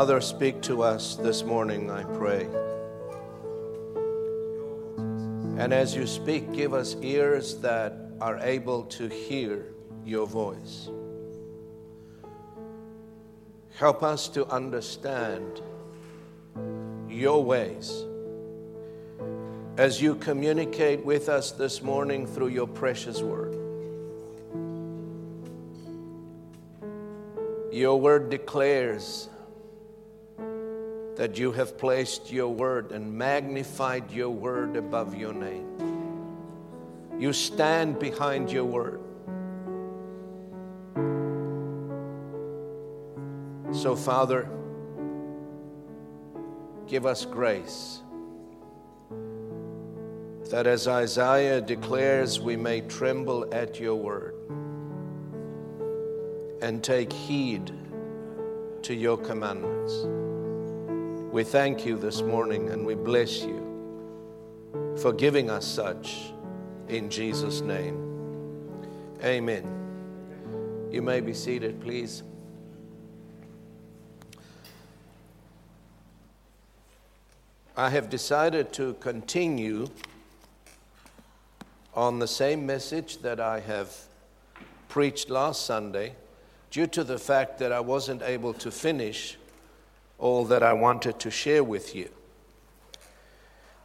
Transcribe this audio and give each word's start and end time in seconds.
Father, 0.00 0.22
speak 0.22 0.62
to 0.62 0.82
us 0.82 1.16
this 1.16 1.44
morning, 1.44 1.90
I 1.90 2.04
pray. 2.04 2.48
And 5.58 5.74
as 5.74 5.94
you 5.94 6.06
speak, 6.06 6.54
give 6.54 6.72
us 6.72 6.96
ears 7.02 7.56
that 7.56 7.92
are 8.18 8.38
able 8.38 8.84
to 8.84 9.08
hear 9.08 9.66
your 10.06 10.26
voice. 10.26 10.88
Help 13.76 14.02
us 14.02 14.28
to 14.28 14.46
understand 14.46 15.60
your 17.06 17.44
ways 17.44 18.06
as 19.76 20.00
you 20.00 20.14
communicate 20.14 21.04
with 21.04 21.28
us 21.28 21.50
this 21.50 21.82
morning 21.82 22.26
through 22.26 22.48
your 22.48 22.66
precious 22.66 23.20
word. 23.20 23.52
Your 27.70 28.00
word 28.00 28.30
declares 28.30 29.28
that 31.16 31.38
you 31.38 31.52
have 31.52 31.76
placed 31.76 32.32
your 32.32 32.48
word 32.48 32.92
and 32.92 33.12
magnified 33.12 34.10
your 34.10 34.30
word 34.30 34.76
above 34.76 35.14
your 35.14 35.32
name. 35.32 35.66
You 37.18 37.32
stand 37.32 37.98
behind 37.98 38.50
your 38.50 38.64
word. 38.64 39.00
So, 43.72 43.94
Father, 43.94 44.48
give 46.86 47.06
us 47.06 47.24
grace 47.24 48.00
that 50.50 50.66
as 50.66 50.88
Isaiah 50.88 51.60
declares, 51.60 52.40
we 52.40 52.56
may 52.56 52.80
tremble 52.80 53.48
at 53.54 53.78
your 53.78 53.94
word 53.94 54.34
and 56.60 56.82
take 56.82 57.12
heed 57.12 57.70
to 58.82 58.94
your 58.94 59.16
commandments. 59.16 60.06
We 61.32 61.44
thank 61.44 61.86
you 61.86 61.96
this 61.96 62.22
morning 62.22 62.70
and 62.70 62.84
we 62.84 62.96
bless 62.96 63.44
you 63.44 64.96
for 65.00 65.12
giving 65.12 65.48
us 65.48 65.64
such 65.64 66.32
in 66.88 67.08
Jesus' 67.08 67.60
name. 67.60 68.76
Amen. 69.22 70.88
You 70.90 71.02
may 71.02 71.20
be 71.20 71.32
seated, 71.32 71.80
please. 71.80 72.24
I 77.76 77.90
have 77.90 78.10
decided 78.10 78.72
to 78.72 78.94
continue 78.94 79.86
on 81.94 82.18
the 82.18 82.26
same 82.26 82.66
message 82.66 83.18
that 83.18 83.38
I 83.38 83.60
have 83.60 83.96
preached 84.88 85.30
last 85.30 85.64
Sunday 85.64 86.16
due 86.72 86.88
to 86.88 87.04
the 87.04 87.18
fact 87.18 87.60
that 87.60 87.70
I 87.70 87.78
wasn't 87.78 88.22
able 88.22 88.52
to 88.54 88.72
finish 88.72 89.36
all 90.20 90.44
that 90.44 90.62
I 90.62 90.72
wanted 90.72 91.18
to 91.20 91.30
share 91.30 91.64
with 91.64 91.94
you. 91.96 92.08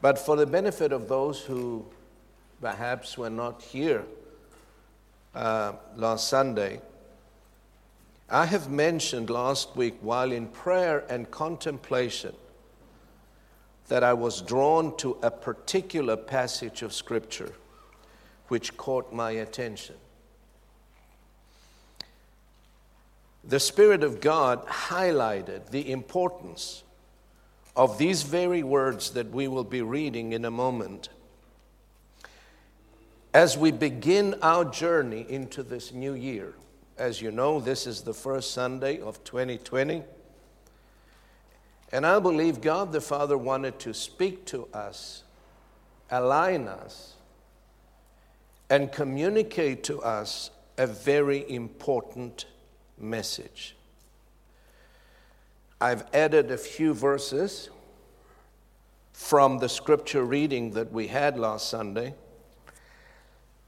But 0.01 0.19
for 0.19 0.35
the 0.35 0.46
benefit 0.46 0.91
of 0.91 1.07
those 1.07 1.40
who 1.41 1.85
perhaps 2.62 3.18
were 3.18 3.29
not 3.29 3.62
here 3.63 4.03
uh, 5.34 5.73
last 5.96 6.28
Sunday, 6.28 6.81
I 8.29 8.46
have 8.46 8.69
mentioned 8.69 9.29
last 9.29 9.75
week 9.75 9.96
while 10.01 10.31
in 10.31 10.47
prayer 10.47 11.06
and 11.09 11.29
contemplation 11.31 12.35
that 13.88 14.03
I 14.03 14.13
was 14.13 14.41
drawn 14.41 14.97
to 14.97 15.17
a 15.22 15.29
particular 15.29 16.17
passage 16.17 16.81
of 16.81 16.91
Scripture 16.91 17.53
which 18.47 18.75
caught 18.78 19.13
my 19.13 19.31
attention. 19.31 19.96
The 23.47 23.59
Spirit 23.59 24.03
of 24.03 24.22
God 24.22 24.66
highlighted 24.67 25.69
the 25.69 25.91
importance 25.91 26.83
of 27.75 27.97
these 27.97 28.23
very 28.23 28.63
words 28.63 29.11
that 29.11 29.29
we 29.31 29.47
will 29.47 29.63
be 29.63 29.81
reading 29.81 30.33
in 30.33 30.45
a 30.45 30.51
moment 30.51 31.09
as 33.34 33.57
we 33.57 33.69
begin 33.69 34.34
our 34.41 34.63
journey 34.63 35.25
into 35.28 35.61
this 35.61 35.91
new 35.91 36.13
year. 36.13 36.53
As 36.97 37.22
you 37.22 37.31
know, 37.31 37.59
this 37.59 37.85
is 37.85 38.01
the 38.01 38.13
first 38.13 38.51
Sunday 38.51 39.01
of 39.01 39.22
2020. 39.25 40.03
And 41.91 42.05
I 42.05 42.19
believe 42.19 42.61
God 42.61 42.94
the 42.94 43.01
Father 43.01 43.38
wanted 43.38 43.78
to 43.79 43.94
speak 43.94 44.45
to 44.45 44.67
us, 44.73 45.23
align 46.09 46.69
us, 46.69 47.16
and 48.69 48.91
communicate 48.91 49.84
to 49.84 50.01
us 50.01 50.50
a 50.78 50.88
very 50.88 51.50
important 51.51 52.45
message. 52.97 53.75
I've 55.79 56.06
added 56.13 56.51
a 56.51 56.57
few 56.57 56.94
verses 56.94 57.69
from 59.13 59.59
the 59.59 59.69
scripture 59.69 60.23
reading 60.23 60.72
that 60.72 60.91
we 60.91 61.07
had 61.07 61.38
last 61.38 61.69
Sunday. 61.69 62.13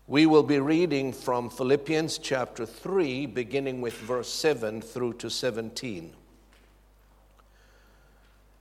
We 0.07 0.25
will 0.25 0.43
be 0.43 0.59
reading 0.59 1.11
from 1.11 1.49
Philippians 1.49 2.17
chapter 2.17 2.65
3, 2.65 3.25
beginning 3.25 3.81
with 3.81 3.93
verse 3.93 4.29
7 4.29 4.81
through 4.81 5.13
to 5.15 5.29
17. 5.29 6.13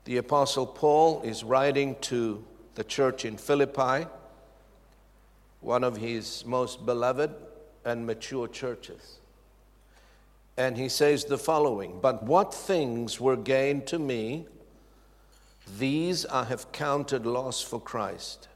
The 0.04 0.16
Apostle 0.16 0.66
Paul 0.66 1.22
is 1.22 1.44
writing 1.44 1.96
to 2.02 2.44
the 2.74 2.84
church 2.84 3.24
in 3.24 3.36
Philippi, 3.36 4.06
one 5.60 5.82
of 5.82 5.96
his 5.96 6.44
most 6.44 6.84
beloved 6.84 7.32
and 7.84 8.06
mature 8.06 8.48
churches. 8.48 9.18
And 10.56 10.76
he 10.76 10.88
says 10.88 11.24
the 11.24 11.38
following 11.38 11.98
But 12.00 12.22
what 12.22 12.54
things 12.54 13.20
were 13.20 13.36
gained 13.36 13.86
to 13.88 13.98
me, 13.98 14.46
these 15.78 16.24
I 16.26 16.44
have 16.44 16.72
counted 16.72 17.26
loss 17.26 17.60
for 17.62 17.80
Christ. 17.80 18.48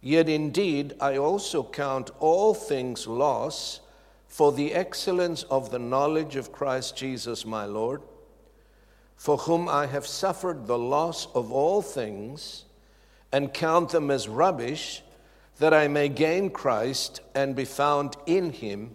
Yet 0.00 0.28
indeed, 0.28 0.94
I 1.00 1.16
also 1.16 1.64
count 1.64 2.10
all 2.20 2.54
things 2.54 3.06
loss 3.06 3.80
for 4.28 4.52
the 4.52 4.74
excellence 4.74 5.44
of 5.44 5.70
the 5.70 5.78
knowledge 5.78 6.36
of 6.36 6.52
Christ 6.52 6.96
Jesus 6.96 7.46
my 7.46 7.64
Lord, 7.64 8.02
for 9.16 9.38
whom 9.38 9.68
I 9.68 9.86
have 9.86 10.06
suffered 10.06 10.66
the 10.66 10.78
loss 10.78 11.26
of 11.34 11.52
all 11.52 11.80
things, 11.82 12.64
and 13.32 13.54
count 13.54 13.90
them 13.90 14.10
as 14.10 14.28
rubbish, 14.28 15.02
that 15.58 15.72
I 15.72 15.88
may 15.88 16.08
gain 16.08 16.50
Christ 16.50 17.20
and 17.34 17.56
be 17.56 17.64
found 17.64 18.16
in 18.26 18.50
him 18.50 18.94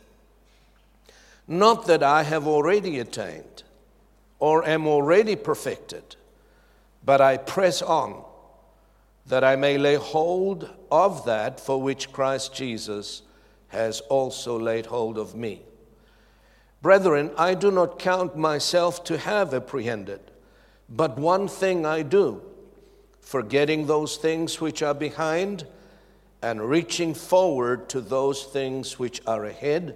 Not 1.47 1.87
that 1.87 2.03
I 2.03 2.23
have 2.23 2.47
already 2.47 2.99
attained 2.99 3.63
or 4.39 4.65
am 4.67 4.87
already 4.87 5.35
perfected, 5.35 6.15
but 7.03 7.21
I 7.21 7.37
press 7.37 7.81
on 7.81 8.23
that 9.25 9.43
I 9.43 9.55
may 9.55 9.77
lay 9.77 9.95
hold 9.95 10.69
of 10.91 11.25
that 11.25 11.59
for 11.59 11.81
which 11.81 12.11
Christ 12.11 12.53
Jesus 12.53 13.21
has 13.69 14.01
also 14.01 14.59
laid 14.59 14.87
hold 14.87 15.17
of 15.17 15.35
me. 15.35 15.61
Brethren, 16.81 17.31
I 17.37 17.53
do 17.53 17.69
not 17.71 17.99
count 17.99 18.35
myself 18.35 19.03
to 19.05 19.17
have 19.17 19.53
apprehended, 19.53 20.19
but 20.89 21.17
one 21.17 21.47
thing 21.47 21.85
I 21.85 22.01
do, 22.01 22.41
forgetting 23.21 23.85
those 23.85 24.17
things 24.17 24.59
which 24.59 24.81
are 24.81 24.95
behind 24.95 25.65
and 26.41 26.67
reaching 26.69 27.13
forward 27.13 27.87
to 27.89 28.01
those 28.01 28.43
things 28.43 28.97
which 28.97 29.21
are 29.27 29.45
ahead, 29.45 29.95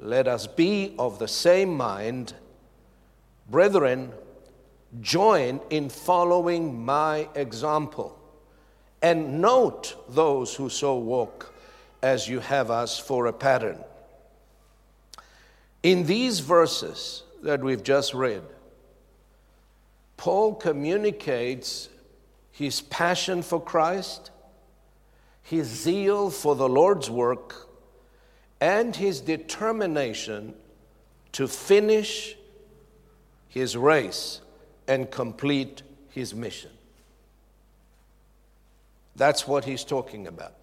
let 0.00 0.26
us 0.26 0.46
be 0.46 0.94
of 0.98 1.18
the 1.18 1.28
same 1.28 1.76
mind. 1.76 2.32
Brethren, 3.48 4.12
join 5.00 5.60
in 5.70 5.90
following 5.90 6.84
my 6.84 7.28
example, 7.34 8.18
and 9.02 9.40
note 9.40 9.94
those 10.08 10.54
who 10.54 10.68
so 10.68 10.96
walk 10.96 11.52
as 12.02 12.28
you 12.28 12.40
have 12.40 12.70
us 12.70 12.98
for 12.98 13.26
a 13.26 13.32
pattern. 13.32 13.78
In 15.82 16.06
these 16.06 16.40
verses 16.40 17.22
that 17.42 17.60
we've 17.60 17.82
just 17.82 18.14
read, 18.14 18.42
Paul 20.16 20.54
communicates 20.54 21.88
his 22.50 22.80
passion 22.82 23.42
for 23.42 23.60
Christ, 23.60 24.30
his 25.42 25.66
zeal 25.66 26.30
for 26.30 26.54
the 26.54 26.68
Lord's 26.68 27.10
work, 27.10 27.69
and 28.60 28.94
his 28.94 29.20
determination 29.20 30.54
to 31.32 31.48
finish 31.48 32.36
his 33.48 33.76
race 33.76 34.40
and 34.86 35.10
complete 35.10 35.82
his 36.10 36.34
mission. 36.34 36.70
That's 39.16 39.46
what 39.46 39.64
he's 39.64 39.84
talking 39.84 40.26
about. 40.26 40.54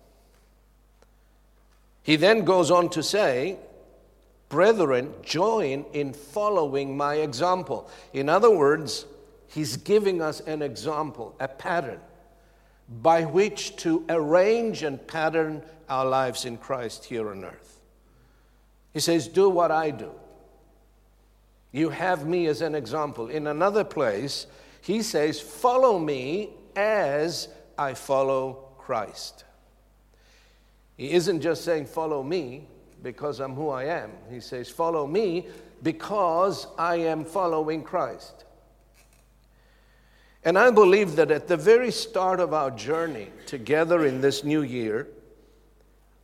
He 2.03 2.15
then 2.15 2.45
goes 2.45 2.71
on 2.71 2.89
to 2.91 3.03
say, 3.03 3.57
Brethren, 4.49 5.13
join 5.23 5.85
in 5.91 6.13
following 6.13 6.95
my 6.95 7.15
example. 7.15 7.89
In 8.13 8.29
other 8.29 8.49
words, 8.49 9.05
He's 9.47 9.77
giving 9.77 10.21
us 10.21 10.41
an 10.41 10.61
example, 10.61 11.35
a 11.39 11.47
pattern 11.47 11.99
by 13.01 13.23
which 13.23 13.75
to 13.77 14.05
arrange 14.09 14.83
and 14.83 15.05
pattern 15.07 15.61
our 15.89 16.05
lives 16.05 16.45
in 16.45 16.57
Christ 16.57 17.05
here 17.05 17.29
on 17.29 17.43
earth. 17.43 17.76
He 18.97 19.01
says, 19.01 19.27
Do 19.27 19.47
what 19.47 19.69
I 19.69 19.91
do. 19.91 20.09
You 21.71 21.89
have 21.89 22.25
me 22.25 22.47
as 22.47 22.61
an 22.63 22.73
example. 22.73 23.27
In 23.27 23.45
another 23.45 23.83
place, 23.83 24.47
he 24.81 25.03
says, 25.03 25.39
Follow 25.39 25.99
me 25.99 26.49
as 26.75 27.47
I 27.77 27.93
follow 27.93 28.69
Christ. 28.79 29.45
He 30.95 31.11
isn't 31.11 31.41
just 31.41 31.63
saying, 31.63 31.85
Follow 31.85 32.23
me 32.23 32.65
because 33.03 33.39
I'm 33.39 33.53
who 33.53 33.69
I 33.69 33.83
am. 33.83 34.13
He 34.31 34.39
says, 34.39 34.67
Follow 34.67 35.05
me 35.05 35.45
because 35.83 36.65
I 36.75 36.95
am 36.95 37.23
following 37.23 37.83
Christ. 37.83 38.45
And 40.43 40.57
I 40.57 40.71
believe 40.71 41.17
that 41.17 41.29
at 41.29 41.47
the 41.47 41.55
very 41.55 41.91
start 41.91 42.39
of 42.39 42.51
our 42.51 42.71
journey 42.71 43.27
together 43.45 44.07
in 44.07 44.21
this 44.21 44.43
new 44.43 44.63
year, 44.63 45.07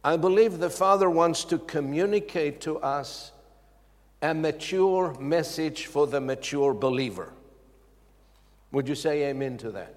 I 0.04 0.18
believe 0.18 0.60
the 0.60 0.70
Father 0.70 1.10
wants 1.10 1.46
to 1.46 1.58
communicate 1.58 2.60
to 2.62 2.78
us 2.80 3.32
a 4.22 4.34
mature 4.34 5.16
message 5.20 5.86
for 5.86 6.08
the 6.08 6.20
mature 6.20 6.74
believer. 6.74 7.34
Would 8.72 8.88
you 8.88 8.96
say 8.96 9.30
amen 9.30 9.58
to 9.60 9.72
that? 9.72 9.96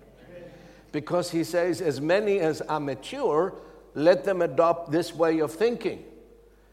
Because 0.93 1.31
he 1.31 1.45
says, 1.45 1.81
as 1.81 2.01
many 2.01 2.39
as 2.39 2.61
are 2.63 2.81
mature, 2.81 3.55
let 3.95 4.25
them 4.25 4.43
adopt 4.43 4.93
this 4.93 5.15
way 5.15 5.41
of 5.41 5.53
thinking. 5.53 6.05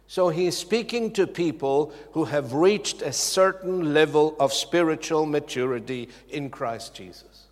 So 0.08 0.30
he's 0.30 0.58
speaking 0.58 1.12
to 1.14 1.26
people 1.26 1.94
who 2.12 2.26
have 2.26 2.54
reached 2.54 3.02
a 3.02 3.14
certain 3.14 3.94
level 3.94 4.36
of 4.40 4.54
spiritual 4.54 5.26
maturity 5.26 6.10
in 6.30 6.50
Christ 6.50 6.94
Jesus. 6.94 7.48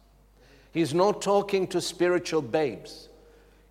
He's 0.71 0.93
not 0.93 1.21
talking 1.21 1.67
to 1.67 1.81
spiritual 1.81 2.41
babes, 2.41 3.09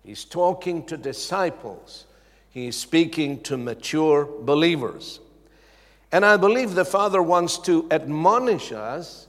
he's 0.03 0.25
talking 0.25 0.85
to 0.85 0.97
disciples, 0.97 2.05
he's 2.49 2.75
speaking 2.75 3.41
to 3.43 3.57
mature 3.57 4.25
believers. 4.41 5.19
And 6.11 6.25
I 6.25 6.37
believe 6.37 6.75
the 6.75 6.85
Father 6.85 7.21
wants 7.21 7.57
to 7.59 7.87
admonish 7.89 8.71
us 8.71 9.27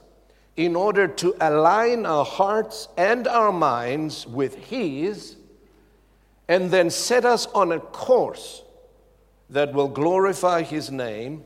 in 0.55 0.75
order 0.75 1.07
to 1.07 1.35
align 1.41 2.05
our 2.05 2.25
hearts 2.25 2.87
and 2.97 3.27
our 3.27 3.51
minds 3.51 4.27
with 4.27 4.55
His, 4.55 5.37
and 6.47 6.69
then 6.69 6.89
set 6.89 7.25
us 7.25 7.47
on 7.47 7.71
a 7.71 7.79
course 7.79 8.63
that 9.49 9.73
will 9.73 9.87
glorify 9.87 10.61
His 10.61 10.91
name, 10.91 11.43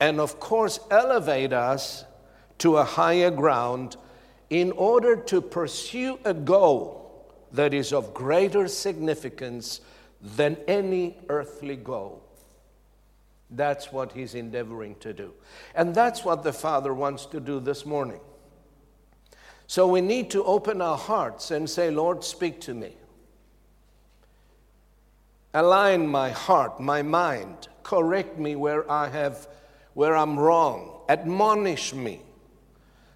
and 0.00 0.20
of 0.20 0.40
course, 0.40 0.80
elevate 0.90 1.52
us 1.52 2.04
to 2.58 2.76
a 2.76 2.84
higher 2.84 3.30
ground 3.30 3.96
in 4.50 4.72
order 4.72 5.16
to 5.16 5.40
pursue 5.40 6.18
a 6.24 6.34
goal 6.34 7.01
that 7.52 7.74
is 7.74 7.92
of 7.92 8.14
greater 8.14 8.68
significance 8.68 9.80
than 10.20 10.56
any 10.66 11.16
earthly 11.28 11.76
goal. 11.76 12.22
That's 13.50 13.92
what 13.92 14.12
he's 14.12 14.34
endeavoring 14.34 14.96
to 15.00 15.12
do. 15.12 15.34
And 15.74 15.94
that's 15.94 16.24
what 16.24 16.42
the 16.42 16.52
Father 16.52 16.94
wants 16.94 17.26
to 17.26 17.40
do 17.40 17.60
this 17.60 17.84
morning. 17.84 18.20
So 19.66 19.86
we 19.86 20.00
need 20.00 20.30
to 20.30 20.44
open 20.44 20.80
our 20.80 20.96
hearts 20.96 21.50
and 21.50 21.68
say, 21.68 21.90
Lord, 21.90 22.24
speak 22.24 22.60
to 22.62 22.74
me. 22.74 22.92
Align 25.54 26.06
my 26.06 26.30
heart, 26.30 26.80
my 26.80 27.02
mind, 27.02 27.68
correct 27.82 28.38
me 28.38 28.56
where 28.56 28.90
I 28.90 29.08
have 29.08 29.48
where 29.94 30.16
I'm 30.16 30.38
wrong, 30.38 31.02
admonish 31.08 31.92
me 31.92 32.22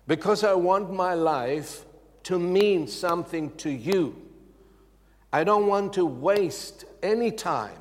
because 0.07 0.45
I 0.45 0.53
want 0.53 0.93
my 0.93 1.15
life 1.15 1.85
to 2.25 2.39
mean 2.39 2.87
something 2.87 3.55
to 3.57 3.71
you. 3.71 4.26
I 5.33 5.45
don't 5.45 5.67
want 5.67 5.93
to 5.95 6.07
waste 6.07 6.85
any 7.03 7.31
time 7.31 7.81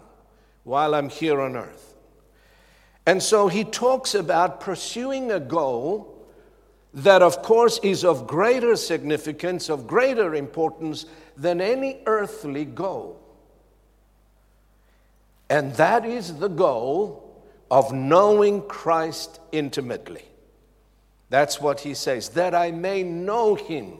while 0.64 0.96
I'm 0.96 1.10
here 1.10 1.40
on 1.42 1.56
earth. 1.56 1.96
And 3.06 3.22
so 3.22 3.48
he 3.48 3.64
talks 3.64 4.16
about 4.16 4.60
pursuing 4.60 5.32
a 5.32 5.40
goal 5.40 6.28
that, 6.94 7.22
of 7.22 7.42
course, 7.42 7.80
is 7.84 8.04
of 8.04 8.26
greater 8.26 8.76
significance, 8.76 9.70
of 9.70 9.86
greater 9.86 10.34
importance 10.34 11.06
than 11.38 11.62
any 11.62 12.02
earthly 12.06 12.66
goal. 12.66 13.22
And 15.50 15.74
that 15.74 16.06
is 16.06 16.38
the 16.40 16.48
goal 16.48 17.44
of 17.70 17.94
knowing 17.94 18.62
Christ 18.68 19.40
intimately. 19.52 20.26
That's 21.30 21.60
what 21.60 21.82
he 21.82 21.94
says, 21.94 22.30
that 22.30 22.56
I 22.56 22.72
may 22.72 23.04
know 23.04 23.56
him. 23.56 23.98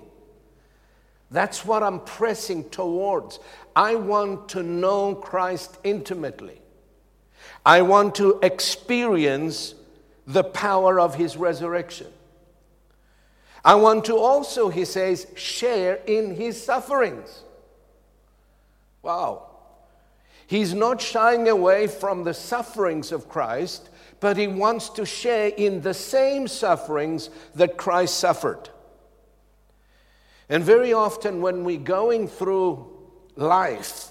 That's 1.32 1.66
what 1.66 1.84
I'm 1.84 2.00
pressing 2.02 2.70
towards. 2.70 3.40
I 3.76 3.96
want 3.96 4.50
to 4.50 4.64
know 4.64 5.16
Christ 5.16 5.78
intimately. 5.84 6.62
I 7.66 7.82
want 7.82 8.16
to 8.16 8.40
experience 8.42 9.76
the 10.28 10.44
power 10.44 11.00
of 11.00 11.16
his 11.16 11.36
resurrection. 11.36 12.08
I 13.64 13.76
want 13.76 14.06
to 14.06 14.18
also, 14.18 14.70
he 14.70 14.86
says, 14.86 15.26
share 15.36 15.96
in 16.06 16.36
his 16.36 16.64
sufferings. 16.64 17.42
Wow. 19.02 19.48
He's 20.46 20.76
not 20.76 21.02
shying 21.02 21.48
away 21.48 21.88
from 21.88 22.24
the 22.24 22.34
sufferings 22.36 23.12
of 23.12 23.28
Christ, 23.28 23.90
but 24.20 24.38
he 24.38 24.48
wants 24.48 24.90
to 24.90 25.06
share 25.06 25.48
in 25.48 25.82
the 25.82 25.94
same 25.94 26.48
sufferings 26.48 27.32
that 27.56 27.78
Christ 27.78 28.20
suffered. 28.20 28.70
And 30.50 30.64
very 30.64 30.94
often, 30.94 31.42
when 31.42 31.64
we're 31.64 31.78
going 31.78 32.28
through 32.28 32.88
life, 33.36 34.10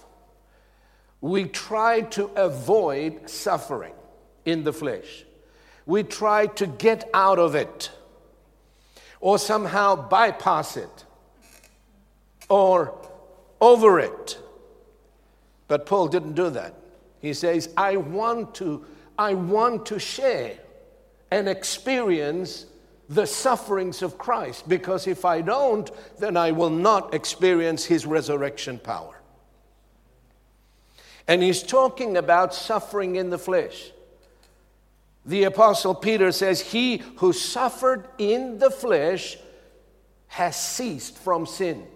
we 1.21 1.45
try 1.45 2.03
to 2.03 2.27
avoid 2.37 3.31
suffering 3.31 3.95
in 4.45 4.65
the 4.65 4.73
flesh. 4.73 5.25
We 5.87 6.03
try 6.03 6.47
to 6.47 6.67
get 6.67 7.09
out 7.15 7.39
of 7.39 7.55
it 7.55 7.91
or 9.21 9.39
somehow 9.39 9.97
bypass 9.97 10.77
it 10.77 11.05
or 12.49 12.95
over 13.61 13.99
it. 14.01 14.39
But 15.69 15.87
Paul 15.87 16.09
didn't 16.09 16.35
do 16.35 16.51
that. 16.51 16.75
He 17.21 17.33
says, 17.33 17.73
I 17.77 17.97
want 17.97 18.55
to 18.57 18.85
I 19.19 19.35
want 19.35 19.87
to 19.87 19.99
share 19.99 20.59
and 21.31 21.49
experience 21.49 22.67
the 23.09 23.27
sufferings 23.27 24.03
of 24.03 24.19
Christ 24.19 24.69
because 24.69 25.07
if 25.07 25.25
I 25.25 25.41
don't, 25.41 25.91
then 26.19 26.37
I 26.37 26.53
will 26.53 26.71
not 26.71 27.15
experience 27.15 27.85
his 27.85 28.07
resurrection 28.07 28.79
power. 28.79 29.21
And 31.27 31.43
he's 31.43 31.63
talking 31.63 32.17
about 32.17 32.55
suffering 32.55 33.17
in 33.17 33.31
the 33.31 33.39
flesh. 33.39 33.91
The 35.27 35.45
Apostle 35.45 35.95
Peter 35.95 36.33
says, 36.33 36.61
He 36.61 36.99
who 37.17 37.33
suffered 37.33 38.09
in 38.19 38.59
the 38.59 38.71
flesh 38.71 39.39
has 40.29 40.61
ceased 40.61 41.17
from 41.17 41.47
sin, 41.47 41.87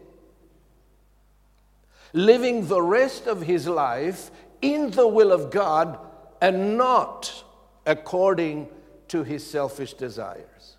living 2.13 2.69
the 2.69 2.81
rest 2.81 3.27
of 3.27 3.43
his 3.43 3.67
life 3.67 4.31
in 4.63 4.91
the 4.93 5.07
will 5.07 5.33
of 5.33 5.51
God 5.51 5.99
and 6.41 6.79
not 6.79 7.45
according 7.85 8.69
to 9.09 9.25
his 9.25 9.49
selfish 9.49 9.95
desires. 9.95 10.78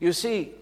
You 0.00 0.12
see, 0.12 0.52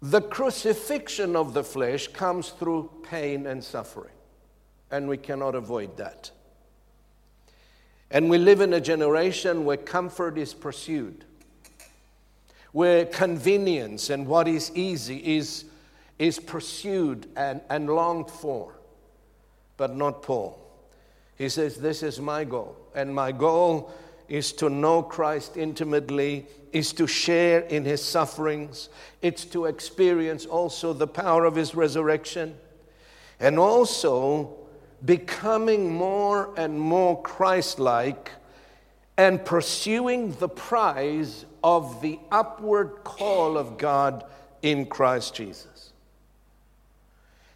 the 0.00 0.20
crucifixion 0.20 1.34
of 1.34 1.54
the 1.54 1.64
flesh 1.64 2.08
comes 2.08 2.50
through 2.50 2.90
pain 3.02 3.46
and 3.46 3.62
suffering, 3.62 4.12
and 4.90 5.08
we 5.08 5.16
cannot 5.16 5.54
avoid 5.54 5.96
that. 5.96 6.30
And 8.10 8.30
we 8.30 8.38
live 8.38 8.60
in 8.60 8.72
a 8.72 8.80
generation 8.80 9.64
where 9.64 9.76
comfort 9.76 10.38
is 10.38 10.54
pursued, 10.54 11.24
where 12.72 13.04
convenience 13.06 14.10
and 14.10 14.26
what 14.26 14.46
is 14.46 14.70
easy 14.76 15.36
is, 15.36 15.64
is 16.18 16.38
pursued 16.38 17.28
and, 17.36 17.60
and 17.68 17.90
longed 17.90 18.30
for, 18.30 18.74
but 19.76 19.96
not 19.96 20.22
Paul. 20.22 20.58
He 21.36 21.48
says, 21.48 21.78
This 21.78 22.02
is 22.02 22.20
my 22.20 22.44
goal, 22.44 22.76
and 22.94 23.12
my 23.12 23.32
goal 23.32 23.92
is 24.28 24.52
to 24.54 24.68
know 24.68 25.02
Christ 25.02 25.56
intimately, 25.56 26.46
is 26.72 26.92
to 26.94 27.06
share 27.06 27.60
in 27.60 27.84
his 27.84 28.02
sufferings, 28.04 28.88
it's 29.22 29.44
to 29.46 29.66
experience 29.66 30.46
also 30.46 30.92
the 30.92 31.06
power 31.06 31.44
of 31.44 31.54
his 31.54 31.74
resurrection, 31.74 32.56
and 33.40 33.58
also 33.58 34.56
becoming 35.04 35.92
more 35.92 36.52
and 36.56 36.78
more 36.78 37.20
Christ 37.22 37.78
like 37.78 38.30
and 39.18 39.44
pursuing 39.44 40.32
the 40.32 40.48
prize 40.48 41.46
of 41.64 42.02
the 42.02 42.18
upward 42.30 43.04
call 43.04 43.56
of 43.56 43.78
God 43.78 44.24
in 44.62 44.86
Christ 44.86 45.34
Jesus. 45.34 45.92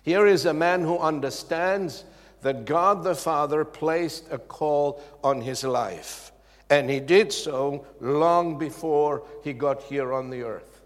Here 0.02 0.26
is 0.26 0.46
a 0.46 0.54
man 0.54 0.82
who 0.82 0.98
understands 0.98 2.04
that 2.42 2.64
God 2.64 3.04
the 3.04 3.14
Father 3.14 3.64
placed 3.64 4.32
a 4.32 4.38
call 4.38 5.02
on 5.22 5.42
his 5.42 5.62
life, 5.62 6.29
and 6.70 6.88
he 6.88 7.00
did 7.00 7.32
so 7.32 7.84
long 8.00 8.56
before 8.56 9.24
he 9.42 9.52
got 9.52 9.82
here 9.82 10.12
on 10.12 10.30
the 10.30 10.42
earth. 10.42 10.80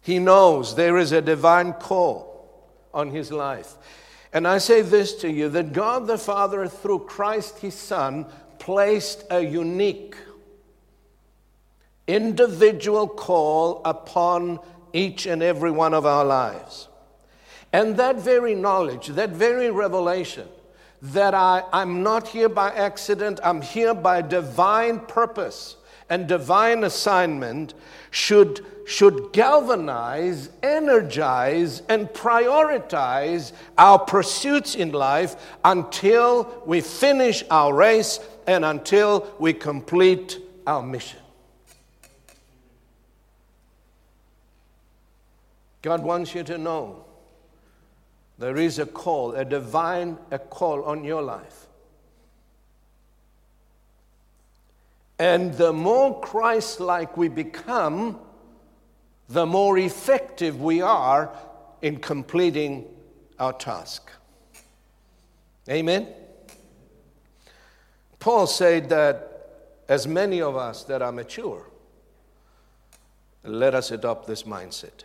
He 0.00 0.20
knows 0.20 0.76
there 0.76 0.96
is 0.96 1.10
a 1.10 1.20
divine 1.20 1.72
call 1.74 2.70
on 2.94 3.10
his 3.10 3.32
life. 3.32 3.74
And 4.32 4.46
I 4.48 4.58
say 4.58 4.80
this 4.80 5.14
to 5.16 5.30
you 5.30 5.48
that 5.50 5.72
God 5.72 6.06
the 6.06 6.16
Father, 6.18 6.66
through 6.66 7.00
Christ 7.00 7.58
his 7.58 7.74
Son, 7.74 8.26
placed 8.58 9.24
a 9.30 9.40
unique, 9.40 10.16
individual 12.06 13.08
call 13.08 13.82
upon 13.84 14.60
each 14.92 15.26
and 15.26 15.42
every 15.42 15.70
one 15.70 15.94
of 15.94 16.06
our 16.06 16.24
lives. 16.24 16.88
And 17.72 17.96
that 17.96 18.16
very 18.16 18.54
knowledge, 18.54 19.08
that 19.08 19.30
very 19.30 19.70
revelation, 19.70 20.48
that 21.02 21.34
I, 21.34 21.64
I'm 21.72 22.02
not 22.02 22.28
here 22.28 22.48
by 22.48 22.70
accident, 22.70 23.40
I'm 23.42 23.60
here 23.60 23.92
by 23.92 24.22
divine 24.22 25.00
purpose 25.00 25.76
and 26.08 26.28
divine 26.28 26.84
assignment, 26.84 27.74
should 28.10 28.64
should 28.84 29.32
galvanize, 29.32 30.50
energize, 30.62 31.82
and 31.88 32.08
prioritize 32.08 33.52
our 33.78 33.98
pursuits 33.98 34.74
in 34.74 34.92
life 34.92 35.36
until 35.64 36.62
we 36.66 36.80
finish 36.80 37.44
our 37.50 37.72
race 37.72 38.18
and 38.46 38.64
until 38.64 39.32
we 39.38 39.52
complete 39.52 40.38
our 40.66 40.82
mission. 40.82 41.20
God 45.80 46.02
wants 46.02 46.34
you 46.34 46.42
to 46.44 46.58
know 46.58 47.04
there 48.42 48.56
is 48.56 48.80
a 48.80 48.86
call, 48.86 49.34
a 49.34 49.44
divine 49.44 50.18
a 50.32 50.38
call 50.40 50.82
on 50.82 51.04
your 51.04 51.22
life. 51.22 51.68
And 55.16 55.54
the 55.54 55.72
more 55.72 56.20
Christ 56.20 56.80
like 56.80 57.16
we 57.16 57.28
become, 57.28 58.18
the 59.28 59.46
more 59.46 59.78
effective 59.78 60.60
we 60.60 60.82
are 60.82 61.32
in 61.82 61.98
completing 61.98 62.86
our 63.38 63.52
task. 63.52 64.10
Amen? 65.70 66.08
Paul 68.18 68.48
said 68.48 68.88
that 68.88 69.76
as 69.88 70.08
many 70.08 70.42
of 70.42 70.56
us 70.56 70.82
that 70.84 71.00
are 71.00 71.12
mature, 71.12 71.70
let 73.44 73.72
us 73.76 73.92
adopt 73.92 74.26
this 74.26 74.42
mindset. 74.42 75.04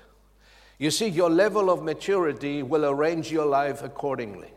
You 0.78 0.92
see, 0.92 1.08
your 1.08 1.30
level 1.30 1.70
of 1.70 1.84
maturity 1.84 2.62
will 2.64 2.86
arrange 2.86 3.32
your 3.32 3.46
life 3.46 3.84
accordingly. 3.84 4.52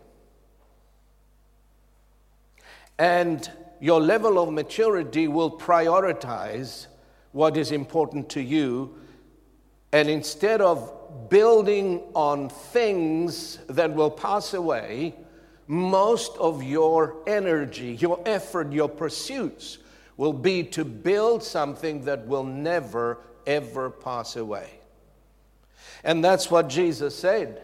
And 2.99 3.51
your 3.81 4.01
level 4.01 4.39
of 4.39 4.53
maturity 4.53 5.29
will 5.29 5.51
prioritize 5.51 6.87
what 7.33 7.57
is 7.57 7.73
important 7.73 8.29
to 8.31 8.43
you 8.43 8.95
and 9.93 10.09
instead 10.09 10.61
of 10.61 11.29
building 11.29 12.01
on 12.15 12.49
things 12.49 13.59
that 13.69 13.93
will 13.93 14.11
pass 14.11 14.55
away, 14.55 15.15
most 15.67 16.37
of 16.39 16.63
your 16.63 17.17
energy, 17.27 17.97
your 17.97 18.21
effort, 18.25 18.73
your 18.73 18.89
pursuits 18.89 19.79
will 20.17 20.33
be 20.33 20.63
to 20.63 20.85
build 20.85 21.43
something 21.43 22.05
that 22.05 22.27
will 22.27 22.45
never, 22.45 23.19
ever 23.47 23.91
pass 23.91 24.37
away. 24.37 24.80
And 26.05 26.25
that's 26.25 26.51
what 26.51 26.69
Jesus 26.69 27.17
said. 27.17 27.63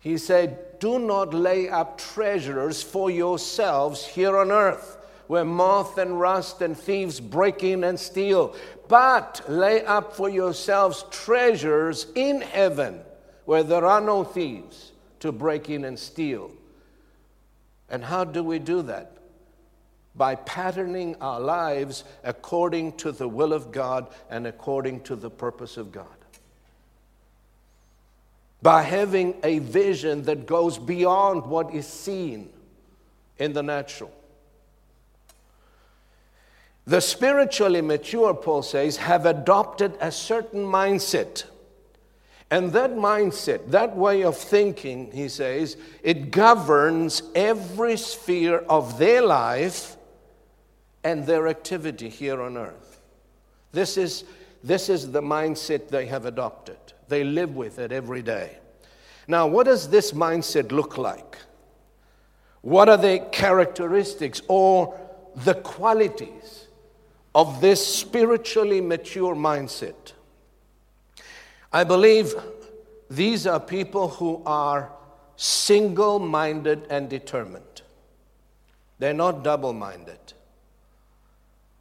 He 0.00 0.18
said, 0.18 0.80
Do 0.80 0.98
not 0.98 1.32
lay 1.32 1.68
up 1.68 1.98
treasures 1.98 2.82
for 2.82 3.10
yourselves 3.10 4.04
here 4.04 4.36
on 4.36 4.50
earth 4.50 4.98
where 5.28 5.44
moth 5.44 5.96
and 5.96 6.20
rust 6.20 6.60
and 6.60 6.76
thieves 6.76 7.20
break 7.20 7.64
in 7.64 7.84
and 7.84 7.98
steal. 7.98 8.54
But 8.88 9.40
lay 9.48 9.84
up 9.84 10.14
for 10.14 10.28
yourselves 10.28 11.06
treasures 11.10 12.06
in 12.14 12.40
heaven 12.40 13.00
where 13.44 13.62
there 13.62 13.86
are 13.86 14.00
no 14.00 14.24
thieves 14.24 14.92
to 15.20 15.32
break 15.32 15.70
in 15.70 15.84
and 15.84 15.98
steal. 15.98 16.50
And 17.88 18.04
how 18.04 18.24
do 18.24 18.42
we 18.42 18.58
do 18.58 18.82
that? 18.82 19.16
By 20.14 20.34
patterning 20.34 21.16
our 21.20 21.40
lives 21.40 22.04
according 22.24 22.96
to 22.98 23.12
the 23.12 23.28
will 23.28 23.52
of 23.52 23.72
God 23.72 24.08
and 24.28 24.46
according 24.46 25.00
to 25.04 25.16
the 25.16 25.30
purpose 25.30 25.76
of 25.76 25.92
God. 25.92 26.06
By 28.62 28.82
having 28.82 29.34
a 29.42 29.58
vision 29.58 30.22
that 30.22 30.46
goes 30.46 30.78
beyond 30.78 31.46
what 31.46 31.74
is 31.74 31.86
seen 31.86 32.48
in 33.38 33.52
the 33.52 33.62
natural. 33.62 34.12
The 36.86 37.00
spiritually 37.00 37.80
mature, 37.80 38.34
Paul 38.34 38.62
says, 38.62 38.96
have 38.96 39.26
adopted 39.26 39.94
a 40.00 40.10
certain 40.10 40.64
mindset. 40.64 41.44
And 42.50 42.72
that 42.72 42.92
mindset, 42.92 43.70
that 43.70 43.96
way 43.96 44.24
of 44.24 44.36
thinking, 44.36 45.10
he 45.10 45.28
says, 45.28 45.76
it 46.02 46.30
governs 46.30 47.22
every 47.34 47.96
sphere 47.96 48.58
of 48.68 48.98
their 48.98 49.22
life 49.22 49.96
and 51.02 51.24
their 51.24 51.48
activity 51.48 52.08
here 52.08 52.42
on 52.42 52.56
earth. 52.56 53.00
This 53.72 53.96
is, 53.96 54.24
this 54.62 54.88
is 54.88 55.12
the 55.12 55.22
mindset 55.22 55.88
they 55.88 56.06
have 56.06 56.26
adopted. 56.26 56.76
They 57.08 57.24
live 57.24 57.56
with 57.56 57.78
it 57.78 57.92
every 57.92 58.22
day. 58.22 58.58
Now, 59.28 59.46
what 59.46 59.64
does 59.64 59.88
this 59.88 60.12
mindset 60.12 60.72
look 60.72 60.98
like? 60.98 61.38
What 62.60 62.88
are 62.88 62.96
the 62.96 63.26
characteristics 63.32 64.40
or 64.48 64.98
the 65.34 65.54
qualities 65.54 66.66
of 67.34 67.60
this 67.60 67.84
spiritually 67.84 68.80
mature 68.80 69.34
mindset. 69.34 70.12
I 71.72 71.84
believe 71.84 72.34
these 73.08 73.46
are 73.46 73.58
people 73.58 74.08
who 74.08 74.42
are 74.44 74.92
single 75.36 76.18
minded 76.18 76.86
and 76.90 77.08
determined. 77.08 77.82
They're 78.98 79.14
not 79.14 79.42
double 79.42 79.72
minded. 79.72 80.18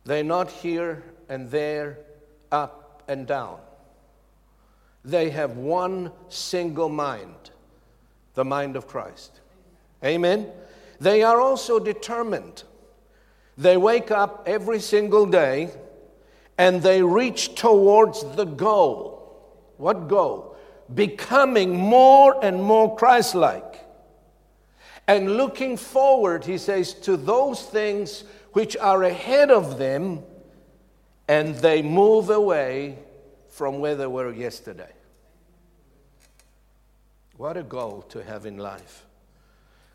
They're 0.06 0.24
not 0.24 0.50
here 0.50 1.04
and 1.30 1.52
there, 1.52 2.00
up 2.52 3.04
and 3.08 3.28
down. 3.28 3.60
They 5.04 5.30
have 5.32 5.58
one 5.58 6.12
single 6.30 6.90
mind 6.90 7.36
the 8.34 8.46
mind 8.46 8.78
of 8.78 8.88
Christ. 8.88 9.42
Amen. 10.06 10.50
They 11.02 11.22
are 11.22 11.42
also 11.42 11.80
determined. 11.80 12.64
They 13.58 13.76
wake 13.76 14.10
up 14.10 14.44
every 14.46 14.80
single 14.80 15.26
day 15.26 15.72
and 16.58 16.82
they 16.82 17.02
reach 17.02 17.56
towards 17.56 18.24
the 18.36 18.46
goal. 18.46 19.18
What 19.76 20.08
goal? 20.08 20.52
becoming 20.94 21.78
more 21.78 22.44
and 22.44 22.62
more 22.62 22.96
Christ 22.96 23.36
like. 23.36 23.86
And 25.08 25.38
looking 25.38 25.78
forward, 25.78 26.46
he 26.46 26.58
says, 26.58 26.94
to 26.96 27.18
those 27.18 27.64
things 27.64 28.24
which 28.54 28.78
are 28.78 29.04
ahead 29.04 29.52
of 29.52 29.78
them, 29.78 30.24
and 31.28 31.56
they 31.56 31.82
move 31.82 32.30
away 32.30 33.00
from 33.62 33.78
where 33.78 33.94
they 33.94 34.08
were 34.08 34.34
yesterday. 34.34 34.92
What 37.38 37.58
a 37.58 37.62
goal 37.62 38.02
to 38.10 38.24
have 38.24 38.48
in 38.48 38.58
life. 38.58 39.06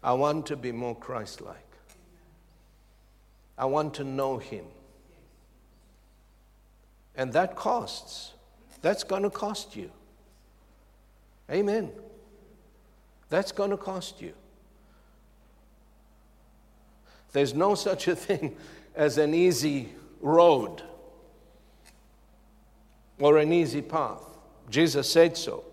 I 0.04 0.12
want 0.12 0.46
to 0.46 0.56
be 0.56 0.70
more 0.70 0.94
Christ 0.94 1.40
like. 1.40 1.66
I 3.58 3.64
want 3.64 3.94
to 3.94 4.04
know 4.04 4.38
Him. 4.38 4.66
And 7.16 7.32
that 7.32 7.56
costs. 7.56 8.34
That's 8.82 9.02
going 9.02 9.24
to 9.24 9.30
cost 9.30 9.74
you. 9.74 9.90
Amen. 11.50 11.90
That's 13.30 13.50
going 13.50 13.70
to 13.70 13.76
cost 13.76 14.22
you. 14.22 14.32
There's 17.32 17.52
no 17.52 17.74
such 17.74 18.06
a 18.06 18.14
thing 18.14 18.54
as 18.94 19.18
an 19.18 19.34
easy 19.34 19.88
road 20.20 20.84
or 23.18 23.38
an 23.38 23.52
easy 23.52 23.82
path. 23.82 24.22
Jesus 24.68 25.10
said 25.10 25.36
so. 25.36 25.64